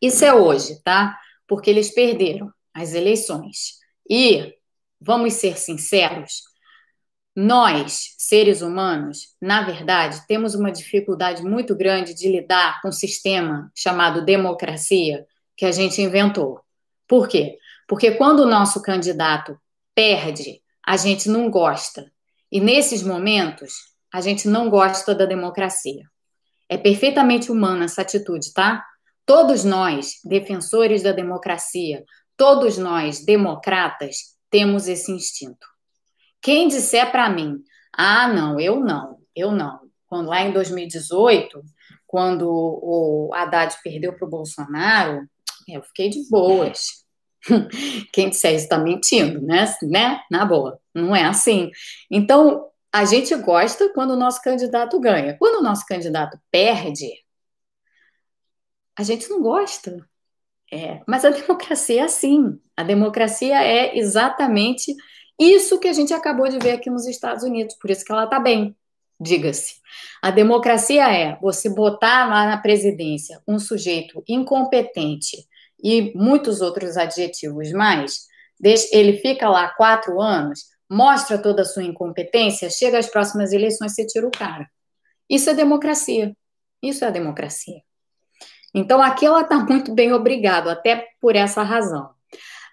[0.01, 1.19] Isso é hoje, tá?
[1.47, 3.79] Porque eles perderam as eleições.
[4.09, 4.55] E,
[5.01, 6.43] vamos ser sinceros,
[7.37, 13.73] nós, seres humanos, na verdade, temos uma dificuldade muito grande de lidar com um sistema
[13.75, 15.27] chamado democracia
[15.57, 16.61] que a gente inventou.
[17.09, 17.59] Por quê?
[17.89, 19.59] Porque quando o nosso candidato
[19.95, 22.11] perde, a gente não gosta.
[22.53, 26.05] E nesses momentos, a gente não gosta da democracia.
[26.69, 28.87] É perfeitamente humana essa atitude, tá?
[29.27, 32.05] Todos nós, defensores da democracia,
[32.37, 35.67] todos nós, democratas, temos esse instinto.
[36.41, 37.59] Quem disser para mim,
[37.93, 39.81] ah, não, eu não, eu não.
[40.07, 41.61] Quando lá em 2018,
[42.07, 45.29] quando o Haddad perdeu para o Bolsonaro,
[45.67, 47.05] eu fiquei de boas.
[48.13, 49.75] Quem disser isso está mentindo, né?
[49.83, 50.21] né?
[50.31, 51.73] Na boa, não é assim.
[52.09, 55.37] Então, a gente gosta quando o nosso candidato ganha.
[55.37, 57.11] Quando o nosso candidato perde,
[58.97, 59.99] a gente não gosta.
[60.73, 62.57] É, mas a democracia é assim.
[62.77, 64.95] A democracia é exatamente
[65.37, 68.27] isso que a gente acabou de ver aqui nos Estados Unidos, por isso que ela
[68.27, 68.77] está bem,
[69.21, 69.81] diga-se.
[70.23, 75.37] A democracia é você botar lá na presidência um sujeito incompetente
[75.83, 78.29] e muitos outros adjetivos mais,
[78.93, 84.07] ele fica lá quatro anos, mostra toda a sua incompetência, chega às próximas eleições, você
[84.07, 84.69] tira o cara.
[85.29, 86.37] Isso é democracia.
[86.83, 87.81] Isso é democracia.
[88.75, 92.11] Então, aqui ela está muito bem obrigado, até por essa razão.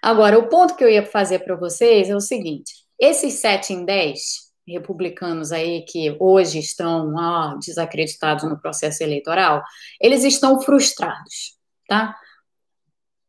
[0.02, 3.84] Agora, o ponto que eu ia fazer para vocês é o seguinte: esses 7 em
[3.84, 7.12] 10 republicanos aí que hoje estão
[7.58, 9.62] desacreditados no processo eleitoral,
[10.00, 11.56] eles estão frustrados,
[11.88, 12.16] tá?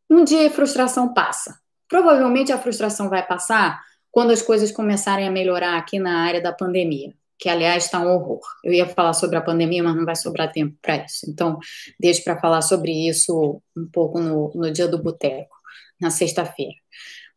[0.08, 1.58] Um dia a frustração passa.
[1.88, 3.80] Provavelmente a frustração vai passar
[4.14, 8.06] quando as coisas começarem a melhorar aqui na área da pandemia, que aliás está um
[8.14, 8.38] horror.
[8.62, 11.28] Eu ia falar sobre a pandemia, mas não vai sobrar tempo para isso.
[11.28, 11.58] Então,
[11.98, 15.56] deixo para falar sobre isso um pouco no, no dia do boteco,
[16.00, 16.76] na sexta-feira.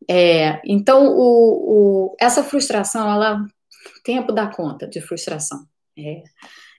[0.07, 3.43] É, então, o, o, essa frustração, ela
[4.03, 5.65] tempo dá conta de frustração.
[5.97, 6.21] É,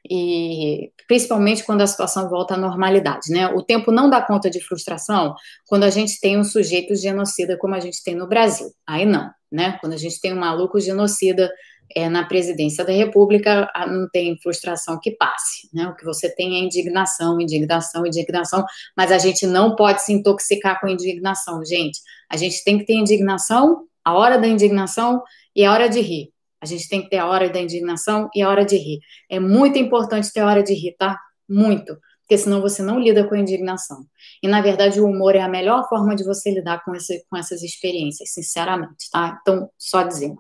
[0.09, 3.49] e principalmente quando a situação volta à normalidade, né?
[3.49, 5.35] O tempo não dá conta de frustração
[5.67, 8.69] quando a gente tem um sujeito genocida como a gente tem no Brasil.
[8.87, 9.79] Aí não né?
[9.81, 11.51] Quando a gente tem um maluco genocida
[11.95, 15.89] é, na presidência da República, não tem frustração que passe, né?
[15.89, 18.65] O que você tem é indignação, indignação, indignação,
[18.97, 22.01] mas a gente não pode se intoxicar com indignação, gente.
[22.31, 25.23] A gente tem que ter indignação, a hora da indignação
[25.57, 26.31] e a hora de rir.
[26.61, 28.99] A gente tem que ter a hora da indignação e a hora de rir.
[29.31, 31.19] É muito importante ter a hora de rir, tá?
[31.49, 31.97] Muito
[32.29, 34.05] porque senão você não lida com a indignação.
[34.43, 37.39] E, na verdade, o humor é a melhor forma de você lidar com, esse, com
[37.39, 39.39] essas experiências, sinceramente, tá?
[39.41, 40.39] Então, só dizendo,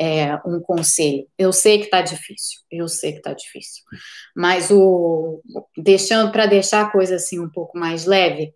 [0.00, 1.26] é, um conselho.
[1.36, 3.82] Eu sei que tá difícil, eu sei que tá difícil,
[4.36, 5.42] mas o
[5.76, 8.54] deixando para deixar a coisa assim um pouco mais leve,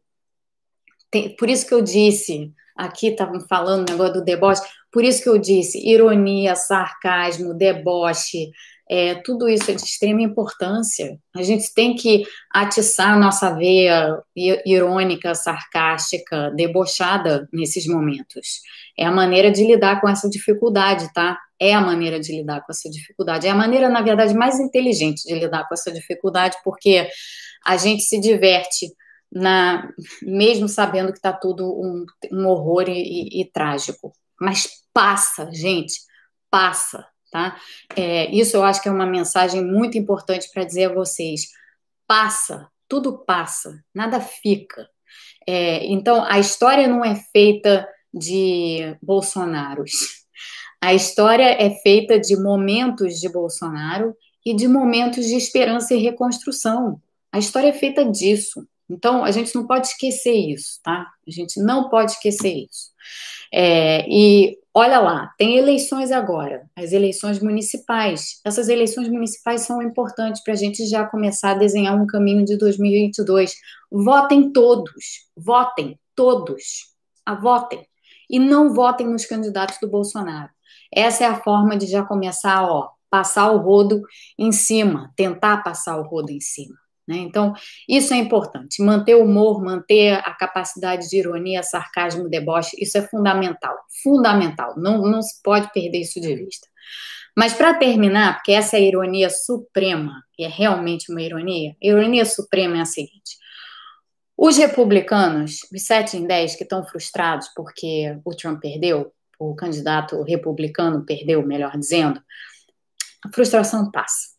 [1.10, 4.62] tem, por isso que eu disse, aqui estavam falando o negócio do deboche,
[4.92, 8.52] por isso que eu disse, ironia, sarcasmo, deboche,
[8.90, 11.18] é, tudo isso é de extrema importância.
[11.36, 14.22] A gente tem que atiçar a nossa veia
[14.64, 18.60] irônica, sarcástica, debochada nesses momentos.
[18.98, 21.38] É a maneira de lidar com essa dificuldade, tá?
[21.60, 23.46] É a maneira de lidar com essa dificuldade.
[23.46, 27.06] É a maneira, na verdade, mais inteligente de lidar com essa dificuldade, porque
[27.66, 28.86] a gente se diverte
[29.30, 29.86] na,
[30.22, 34.12] mesmo sabendo que está tudo um, um horror e, e, e trágico.
[34.40, 36.00] Mas passa, gente,
[36.50, 37.56] passa tá?
[37.96, 41.48] É, isso eu acho que é uma mensagem muito importante para dizer a vocês.
[42.06, 44.88] Passa, tudo passa, nada fica.
[45.46, 49.92] É, então, a história não é feita de Bolsonaros.
[50.80, 54.14] A história é feita de momentos de Bolsonaro
[54.46, 57.02] e de momentos de esperança e reconstrução.
[57.32, 58.64] A história é feita disso.
[58.88, 61.06] Então, a gente não pode esquecer isso, tá?
[61.26, 62.92] A gente não pode esquecer isso.
[63.52, 68.40] É, e Olha lá, tem eleições agora, as eleições municipais.
[68.44, 72.56] Essas eleições municipais são importantes para a gente já começar a desenhar um caminho de
[72.56, 73.56] 2022.
[73.90, 76.94] Votem todos, votem todos,
[77.26, 77.84] a votem.
[78.30, 80.50] E não votem nos candidatos do Bolsonaro.
[80.94, 84.00] Essa é a forma de já começar, ó, passar o rodo
[84.38, 86.76] em cima, tentar passar o rodo em cima.
[87.08, 87.16] Né?
[87.16, 87.54] Então,
[87.88, 88.82] isso é importante.
[88.82, 93.74] Manter o humor, manter a capacidade de ironia, sarcasmo, deboche, isso é fundamental.
[94.02, 94.74] Fundamental.
[94.76, 96.68] Não, não se pode perder isso de vista.
[97.34, 101.86] Mas, para terminar, porque essa é a ironia suprema, e é realmente uma ironia, a
[101.86, 103.38] ironia suprema é a seguinte.
[104.36, 110.22] Os republicanos, os 7 em 10 que estão frustrados porque o Trump perdeu, o candidato
[110.22, 112.20] republicano perdeu, melhor dizendo,
[113.24, 114.36] a frustração passa.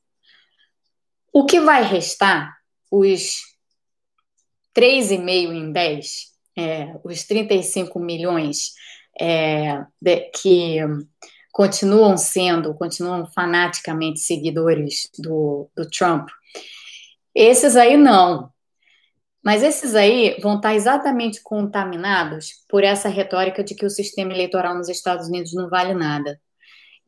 [1.34, 2.59] O que vai restar
[2.92, 3.42] os
[4.76, 6.26] 3,5 em 10,
[6.58, 8.74] é, os 35 milhões
[9.20, 10.78] é, de, que
[11.52, 16.30] continuam sendo, continuam fanaticamente seguidores do, do Trump,
[17.34, 18.52] esses aí não.
[19.44, 24.76] Mas esses aí vão estar exatamente contaminados por essa retórica de que o sistema eleitoral
[24.76, 26.40] nos Estados Unidos não vale nada.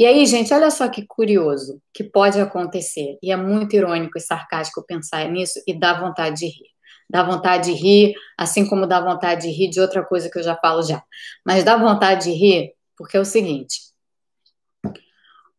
[0.01, 3.19] E aí, gente, olha só que curioso que pode acontecer.
[3.21, 6.71] E é muito irônico e sarcástico pensar nisso e dá vontade de rir.
[7.07, 10.43] Dá vontade de rir, assim como dá vontade de rir de outra coisa que eu
[10.43, 11.03] já falo já.
[11.45, 13.79] Mas dá vontade de rir porque é o seguinte.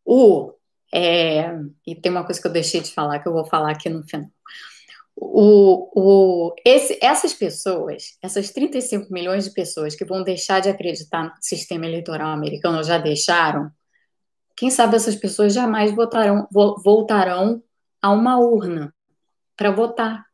[0.03, 0.51] O
[0.93, 1.49] é,
[1.87, 4.03] e tem uma coisa que eu deixei de falar que eu vou falar aqui no
[4.03, 4.29] final.
[5.15, 11.23] O, o, esse, essas pessoas, essas 35 milhões de pessoas que vão deixar de acreditar
[11.23, 13.71] no sistema eleitoral americano, já deixaram,
[14.55, 17.61] quem sabe essas pessoas jamais votarão, voltarão
[18.01, 18.93] a uma urna
[19.55, 20.25] para votar.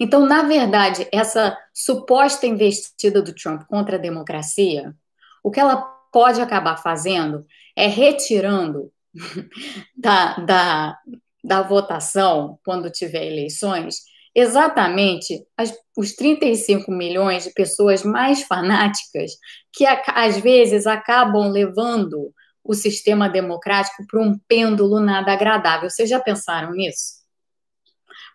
[0.00, 4.94] Então, na verdade, essa suposta investida do Trump contra a democracia,
[5.42, 5.76] o que ela
[6.12, 8.92] pode acabar fazendo é retirando
[9.96, 10.98] da, da,
[11.42, 14.02] da votação, quando tiver eleições,
[14.34, 19.32] exatamente as, os 35 milhões de pessoas mais fanáticas
[19.72, 22.32] que, às vezes, acabam levando
[22.64, 25.90] o sistema democrático para um pêndulo nada agradável.
[25.90, 27.22] Vocês já pensaram nisso?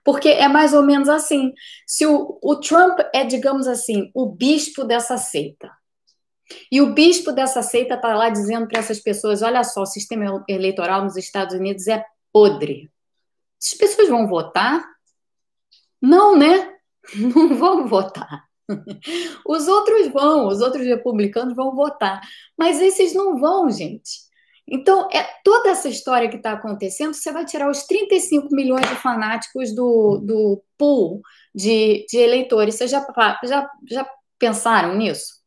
[0.05, 1.53] Porque é mais ou menos assim.
[1.85, 5.71] Se o, o Trump é, digamos assim, o bispo dessa seita,
[6.71, 10.43] e o bispo dessa seita está lá dizendo para essas pessoas: olha só, o sistema
[10.47, 12.89] eleitoral nos Estados Unidos é podre.
[13.61, 14.83] As pessoas vão votar?
[16.01, 16.75] Não, né?
[17.15, 18.48] Não vão votar.
[19.45, 22.21] Os outros vão, os outros republicanos vão votar,
[22.57, 24.29] mas esses não vão, gente.
[24.71, 28.95] Então, é toda essa história que está acontecendo, você vai tirar os 35 milhões de
[28.95, 31.21] fanáticos do, do pool
[31.53, 32.75] de, de eleitores.
[32.75, 33.03] Vocês já,
[33.43, 35.39] já, já pensaram nisso?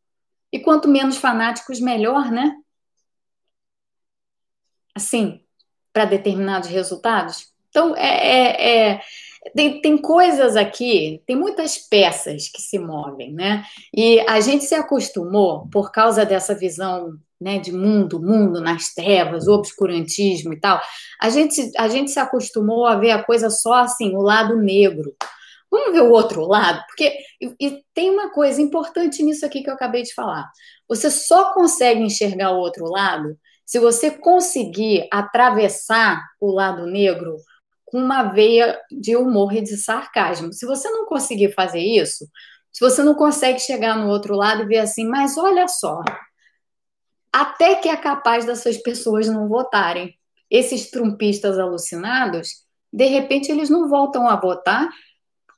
[0.53, 2.57] E quanto menos fanáticos, melhor, né?
[4.95, 5.41] Assim,
[5.93, 7.53] para determinados resultados.
[7.69, 9.03] Então, é, é, é
[9.55, 13.65] tem, tem coisas aqui, tem muitas peças que se movem, né?
[13.93, 19.49] E a gente se acostumou, por causa dessa visão né, de mundo, mundo nas trevas,
[19.49, 20.81] obscurantismo e tal,
[21.21, 25.15] a gente, a gente se acostumou a ver a coisa só assim, o lado negro.
[25.69, 26.85] Vamos ver o outro lado?
[26.87, 30.49] Porque e, e tem uma coisa importante nisso aqui que eu acabei de falar.
[30.89, 37.37] Você só consegue enxergar o outro lado se você conseguir atravessar o lado negro
[37.93, 40.51] com uma veia de humor e de sarcasmo.
[40.51, 42.27] Se você não conseguir fazer isso,
[42.73, 46.01] se você não consegue chegar no outro lado e ver assim, mas olha só,
[47.31, 50.15] até que é capaz dessas pessoas não votarem.
[50.51, 52.49] Esses trumpistas alucinados,
[52.91, 54.89] de repente eles não voltam a votar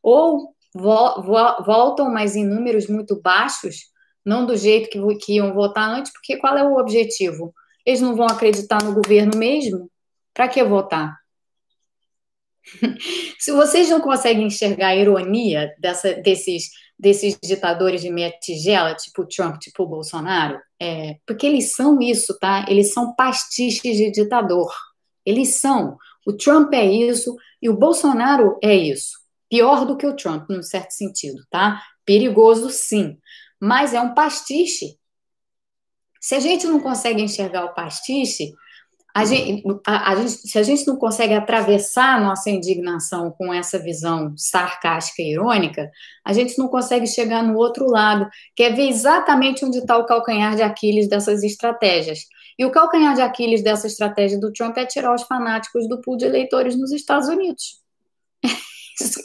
[0.03, 3.77] ou vo vo voltam, mas em números muito baixos,
[4.25, 7.55] não do jeito que, que iam votar antes, porque qual é o objetivo?
[7.87, 9.89] Eles não vão acreditar no governo mesmo?
[10.33, 11.24] Para que votar?
[13.39, 19.27] Se vocês não conseguem enxergar a ironia dessa, desses, desses ditadores de meia tigela, tipo
[19.27, 22.65] Trump, tipo Bolsonaro, é, porque eles são isso, tá?
[22.69, 24.73] Eles são pastiches de ditador.
[25.25, 25.97] Eles são.
[26.27, 29.19] O Trump é isso e o Bolsonaro é isso.
[29.49, 31.83] Pior do que o Trump, num certo sentido, tá?
[32.05, 33.19] Perigoso, sim.
[33.61, 34.99] Mas é um pastiche.
[36.21, 38.53] Se a gente não consegue enxergar o pastiche,
[39.17, 43.55] a gente, a, a gente, se a gente não consegue atravessar a nossa indignação com
[43.55, 45.89] essa visão sarcástica e irônica,
[46.25, 50.05] a gente não consegue chegar no outro lado, que é ver exatamente onde está o
[50.05, 52.27] calcanhar de Aquiles dessas estratégias.
[52.59, 56.17] E o calcanhar de Aquiles dessa estratégia do Trump é tirar os fanáticos do pool
[56.17, 57.81] de eleitores nos Estados Unidos.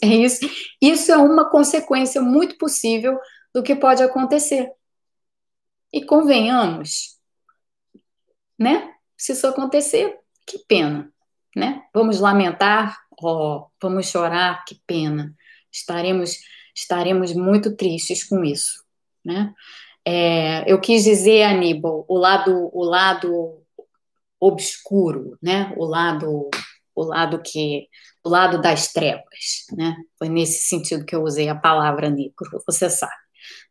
[0.01, 0.49] É isso,
[0.81, 3.19] isso é uma consequência muito possível
[3.53, 4.71] do que pode acontecer.
[5.93, 7.19] E convenhamos,
[8.57, 8.95] né?
[9.19, 10.17] Se isso acontecer,
[10.47, 11.11] que pena,
[11.53, 11.83] né?
[11.93, 15.35] Vamos lamentar, oh, vamos chorar, que pena.
[15.69, 16.37] Estaremos,
[16.73, 18.81] estaremos muito tristes com isso,
[19.23, 19.53] né?
[20.05, 23.61] É, eu quis dizer, Aníbal, o lado, o lado
[24.39, 25.73] obscuro, né?
[25.75, 26.49] O lado,
[26.95, 27.89] o lado que,
[28.23, 29.97] o lado das trevas, né?
[30.17, 32.63] Foi nesse sentido que eu usei a palavra negro.
[32.65, 33.11] Você sabe,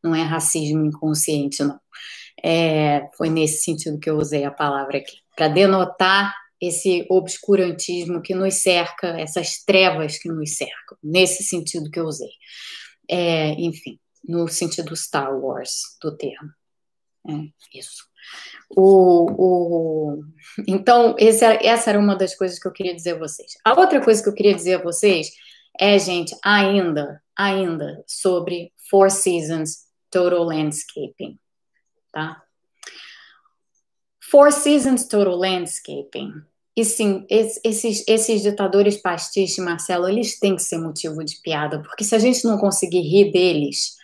[0.05, 1.81] não é racismo inconsciente, não.
[2.45, 8.35] É, foi nesse sentido que eu usei a palavra aqui, para denotar esse obscurantismo que
[8.35, 12.33] nos cerca, essas trevas que nos cercam, nesse sentido que eu usei.
[13.09, 16.51] É, enfim, no sentido Star Wars do termo.
[17.29, 18.05] É, isso.
[18.69, 20.23] O, o,
[20.67, 23.53] então, esse, essa era uma das coisas que eu queria dizer a vocês.
[23.65, 25.31] A outra coisa que eu queria dizer a vocês
[25.79, 31.39] é, gente, ainda, ainda sobre Four Seasons Total Landscaping,
[32.11, 32.43] tá?
[34.31, 36.33] Four Seasons Total Landscaping.
[36.77, 42.05] E sim, esses, esses ditadores pastiche, Marcelo, eles têm que ser motivo de piada, porque
[42.05, 43.97] se a gente não conseguir rir deles,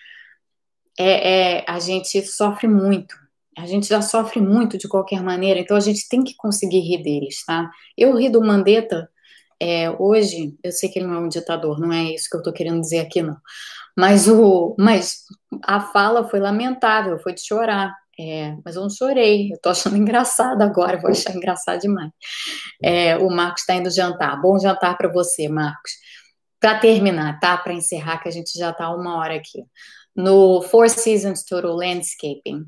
[0.99, 3.15] é, é, a gente sofre muito.
[3.57, 7.03] A gente já sofre muito de qualquer maneira, então a gente tem que conseguir rir
[7.03, 7.71] deles, tá?
[7.97, 9.09] Eu ri do Mandetta
[9.61, 12.43] é, hoje, eu sei que ele não é um ditador, não é isso que eu
[12.43, 13.37] tô querendo dizer aqui, não.
[13.97, 15.21] Mas, o, mas
[15.63, 17.95] a fala foi lamentável, foi de chorar.
[18.19, 22.11] É, mas eu não chorei, eu tô achando engraçado agora, vou achar engraçado demais.
[22.83, 24.41] É, o Marcos está indo jantar.
[24.41, 25.93] Bom jantar para você, Marcos.
[26.61, 27.57] Para terminar, tá?
[27.57, 29.65] Para encerrar, que a gente já está uma hora aqui.
[30.17, 32.67] No Four Seasons Total Landscaping,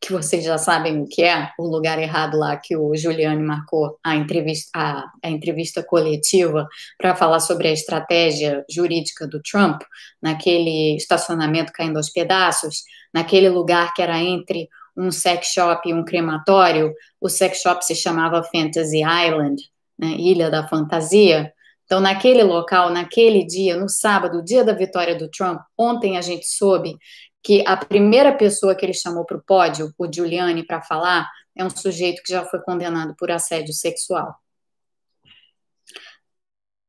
[0.00, 3.98] que vocês já sabem o que é, o lugar errado lá que o Giuliani marcou
[4.04, 6.68] a entrevista, a, a entrevista coletiva
[6.98, 9.80] para falar sobre a estratégia jurídica do Trump,
[10.20, 12.82] naquele estacionamento caindo aos pedaços,
[13.14, 17.94] naquele lugar que era entre um sex shop e um crematório, o sex shop se
[17.94, 19.62] chamava Fantasy Island,
[19.98, 21.52] né, Ilha da Fantasia.
[21.84, 26.46] Então, naquele local, naquele dia, no sábado, dia da vitória do Trump, ontem a gente
[26.46, 26.96] soube
[27.42, 31.64] que a primeira pessoa que ele chamou para o pódio, o Giuliani, para falar, é
[31.64, 34.34] um sujeito que já foi condenado por assédio sexual.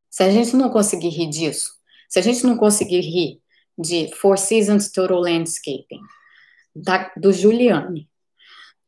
[0.10, 1.72] Se a gente não conseguir rir disso,
[2.08, 3.42] se a gente não conseguir rir
[3.78, 6.00] de Four Seasons Total Landscaping,
[6.76, 8.10] da, do Giuliani,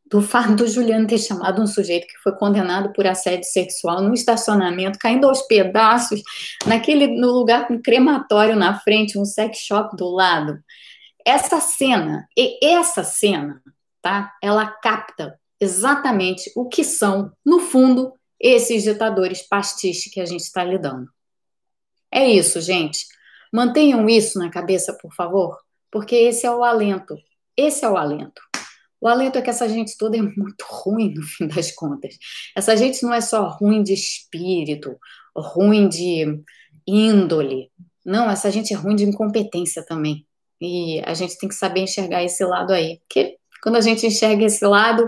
[0.06, 4.14] do fato do Juliano ter chamado um sujeito que foi condenado por assédio sexual no
[4.14, 6.22] estacionamento, caindo aos pedaços,
[6.66, 10.60] naquele no lugar com crematório na frente, um sex shop do lado.
[11.26, 13.62] Essa cena, e essa cena,
[14.02, 14.32] tá?
[14.44, 20.64] Ela capta exatamente o que são, no fundo, esses ditadores pastiche que a gente está
[20.64, 21.10] lidando.
[22.12, 23.08] É isso, gente.
[23.52, 25.58] Mantenham isso na cabeça, por favor,
[25.90, 27.18] porque esse é o alento
[27.58, 28.42] esse é o alento.
[29.00, 32.18] O alento é que essa gente toda é muito ruim, no fim das contas.
[32.56, 34.98] Essa gente não é só ruim de espírito,
[35.36, 36.42] ruim de
[36.88, 37.72] índole.
[38.06, 40.26] Não, essa gente é ruim de incompetência também.
[40.62, 43.00] E a gente tem que saber enxergar esse lado aí.
[43.00, 45.08] Porque quando a gente enxerga esse lado,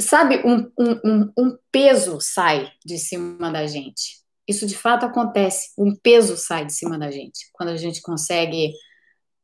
[0.00, 4.20] sabe, um, um, um peso sai de cima da gente.
[4.46, 5.70] Isso de fato acontece.
[5.78, 7.48] Um peso sai de cima da gente.
[7.52, 8.72] Quando a gente consegue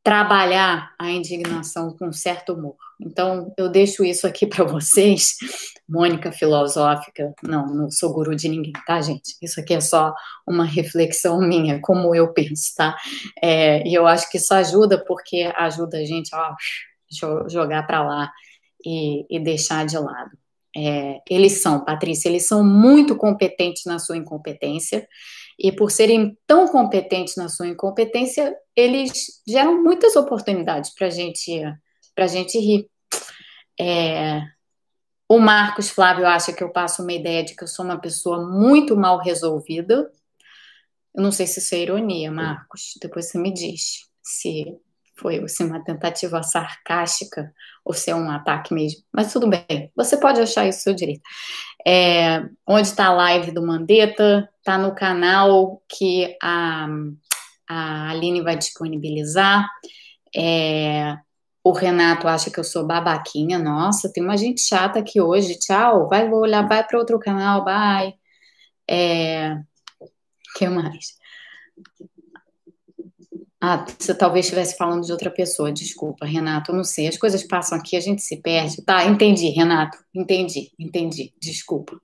[0.07, 2.77] trabalhar a indignação com certo humor.
[2.97, 5.35] Então, eu deixo isso aqui para vocês.
[5.85, 9.35] Mônica filosófica, não, não sou guru de ninguém, tá, gente?
[9.41, 10.15] Isso aqui é só
[10.47, 12.95] uma reflexão minha, como eu penso, tá?
[13.43, 16.55] É, e eu acho que isso ajuda, porque ajuda a gente a
[17.49, 18.31] jogar para lá
[18.85, 20.31] e, e, deixar de lado.
[20.73, 25.05] É, eles são, Patrícia, eles são muito competentes na sua incompetência,
[25.57, 31.63] e por serem tão competentes na sua incompetência, eles geram muitas oportunidades para gente,
[32.15, 32.87] a gente rir.
[33.79, 34.41] É,
[35.27, 38.47] o Marcos Flávio acha que eu passo uma ideia de que eu sou uma pessoa
[38.47, 40.11] muito mal resolvida.
[41.15, 42.93] Eu não sei se isso é ironia, Marcos.
[43.01, 44.77] Depois você me diz se
[45.19, 47.51] foi assim, uma tentativa sarcástica
[47.83, 49.01] ou se é um ataque mesmo.
[49.11, 51.21] Mas tudo bem, você pode achar isso seu direito.
[51.85, 54.49] É, onde está a live do Mandetta?
[54.59, 56.87] Está no canal que a,
[57.69, 59.65] a Aline vai disponibilizar.
[60.35, 61.17] É,
[61.63, 63.57] o Renato acha que eu sou babaquinha.
[63.57, 65.57] Nossa, tem uma gente chata aqui hoje.
[65.59, 66.07] Tchau.
[66.07, 67.63] Vai, vou olhar, vai para outro canal.
[67.63, 68.13] Bye.
[68.89, 69.57] É,
[70.57, 71.17] que mais?
[73.59, 77.07] Ah, você talvez estivesse falando de outra pessoa, desculpa, Renato, eu não sei.
[77.07, 78.83] As coisas passam aqui, a gente se perde.
[78.85, 81.99] Tá, entendi, Renato, entendi, entendi, desculpa.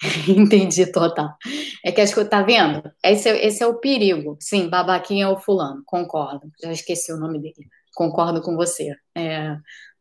[0.28, 1.36] entendi total.
[1.84, 2.82] É que as coisas, tá vendo?
[3.04, 4.36] Esse, é, esse é o perigo.
[4.40, 6.50] Sim, babaquinha é o fulano, concordo.
[6.62, 7.68] Já esqueci o nome dele.
[7.94, 8.90] Concordo com você.
[9.14, 9.56] É,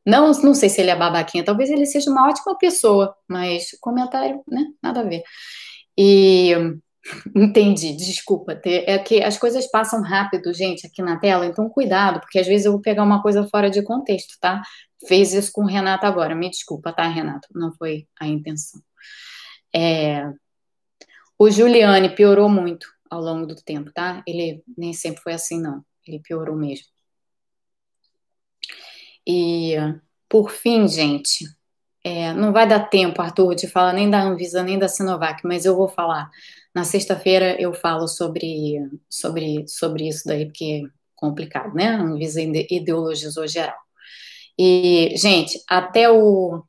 [0.06, 4.42] Não, não sei se ele é babaquinha, talvez ele seja uma ótima pessoa, mas comentário,
[4.48, 4.66] né?
[4.82, 5.24] Nada a ver.
[5.98, 6.54] E
[7.36, 8.60] entendi, desculpa.
[8.66, 12.66] É que as coisas passam rápido, gente, aqui na tela, então cuidado, porque às vezes
[12.66, 14.62] eu vou pegar uma coisa fora de contexto, tá?
[15.08, 16.36] Fez isso com o Renato agora.
[16.36, 17.48] Me desculpa, tá, Renato?
[17.54, 18.82] Não foi a intenção.
[19.76, 20.32] É...
[21.38, 24.24] O Giuliani piorou muito ao longo do tempo, tá?
[24.26, 25.84] Ele nem sempre foi assim, não.
[26.08, 26.86] Ele piorou mesmo.
[29.28, 29.76] E,
[30.30, 31.46] por fim, gente,
[32.04, 35.66] é, não vai dar tempo, Arthur, de falar nem da Anvisa nem da Sinovac, mas
[35.66, 36.30] eu vou falar.
[36.74, 41.88] Na sexta-feira eu falo sobre, sobre, sobre isso daí, porque é complicado, né?
[41.90, 43.78] A Anvisa ideologizou geral.
[44.58, 46.64] E, gente, até o.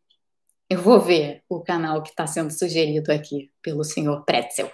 [0.69, 4.71] Eu vou ver o canal que está sendo sugerido aqui pelo senhor Pretzel.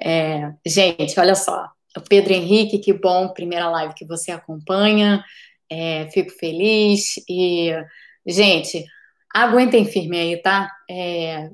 [0.00, 1.70] É, gente, olha só.
[2.08, 5.24] Pedro Henrique, que bom, primeira live que você acompanha.
[5.70, 7.70] É, fico feliz e,
[8.26, 8.84] gente,
[9.34, 10.70] aguentem firme aí, tá?
[10.90, 11.50] É,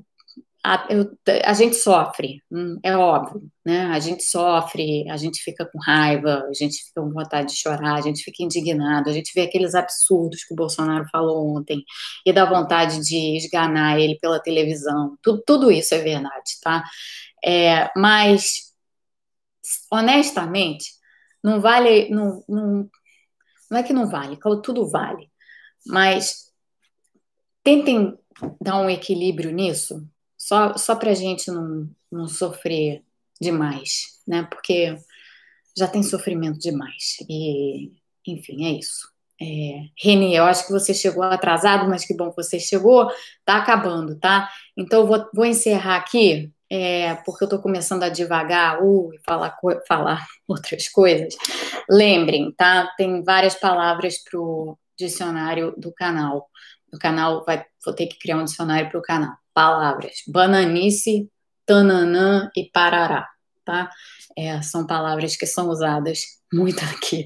[0.63, 3.85] a, eu, a, gente sofre, hum, é óbvio, né?
[3.87, 7.95] A gente sofre, a gente fica com raiva, a gente fica com vontade de chorar,
[7.95, 11.83] a gente fica indignado, a gente vê aqueles absurdos que o Bolsonaro falou ontem
[12.25, 15.17] e dá vontade de esganar ele pela televisão.
[15.23, 16.83] Tudo, tudo isso é verdade, tá?
[17.43, 18.73] É, mas,
[19.91, 20.91] honestamente,
[21.43, 22.89] não vale, não, não,
[23.71, 25.31] não é que não vale, tudo vale,
[25.87, 26.51] mas
[27.63, 28.17] tentem
[28.61, 30.05] dar um equilíbrio nisso,
[30.39, 33.03] só, só para a gente não, não sofrer
[33.41, 34.47] demais, né?
[34.49, 34.97] Porque
[35.77, 37.17] já tem sofrimento demais.
[37.29, 37.91] E,
[38.25, 39.09] enfim, é isso.
[39.41, 43.09] É, Reni, eu acho que você chegou atrasado, mas que bom que você chegou.
[43.43, 44.49] Tá acabando, tá?
[44.77, 49.19] Então, eu vou, vou encerrar aqui, é, porque eu estou começando a devagar uh, e
[49.25, 51.35] falar, falar outras coisas.
[51.89, 52.87] Lembrem, tá?
[52.97, 56.49] Tem várias palavras para o dicionário do canal.
[56.93, 59.35] O canal vai, vou ter que criar um dicionário para o canal.
[59.53, 61.29] Palavras: bananice,
[61.65, 63.27] tananã e parará,
[63.65, 63.89] tá?
[64.37, 66.21] É, são palavras que são usadas
[66.51, 67.25] muito aqui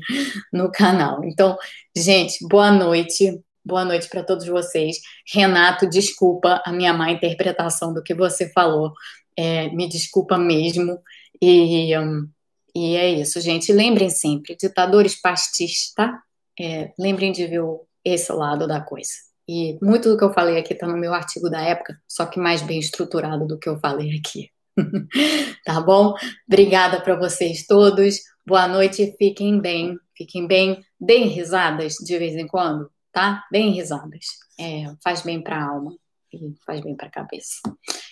[0.51, 1.23] no canal.
[1.23, 1.57] Então,
[1.95, 3.41] gente, boa noite.
[3.65, 4.97] Boa noite para todos vocês.
[5.33, 8.91] Renato, desculpa a minha má interpretação do que você falou.
[9.37, 10.99] É, me desculpa mesmo.
[11.41, 12.27] E, um,
[12.75, 13.71] e é isso, gente.
[13.71, 16.21] Lembrem sempre, ditadores pastis, tá?
[16.59, 17.61] É, lembrem de ver
[18.03, 19.11] esse lado da coisa.
[19.47, 22.39] E muito do que eu falei aqui está no meu artigo da época, só que
[22.39, 24.49] mais bem estruturado do que eu falei aqui.
[25.65, 26.13] tá bom?
[26.47, 28.19] Obrigada para vocês todos.
[28.45, 33.45] Boa noite, fiquem bem, fiquem bem, deem risadas de vez em quando, tá?
[33.51, 34.25] Deem risadas.
[34.59, 35.95] É, faz bem para a alma
[36.31, 37.59] e faz bem para a cabeça.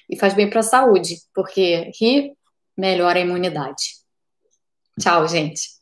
[0.10, 2.34] E faz bem para a saúde, porque rir
[2.78, 4.02] melhora a imunidade.
[5.00, 5.81] Tchau, gente.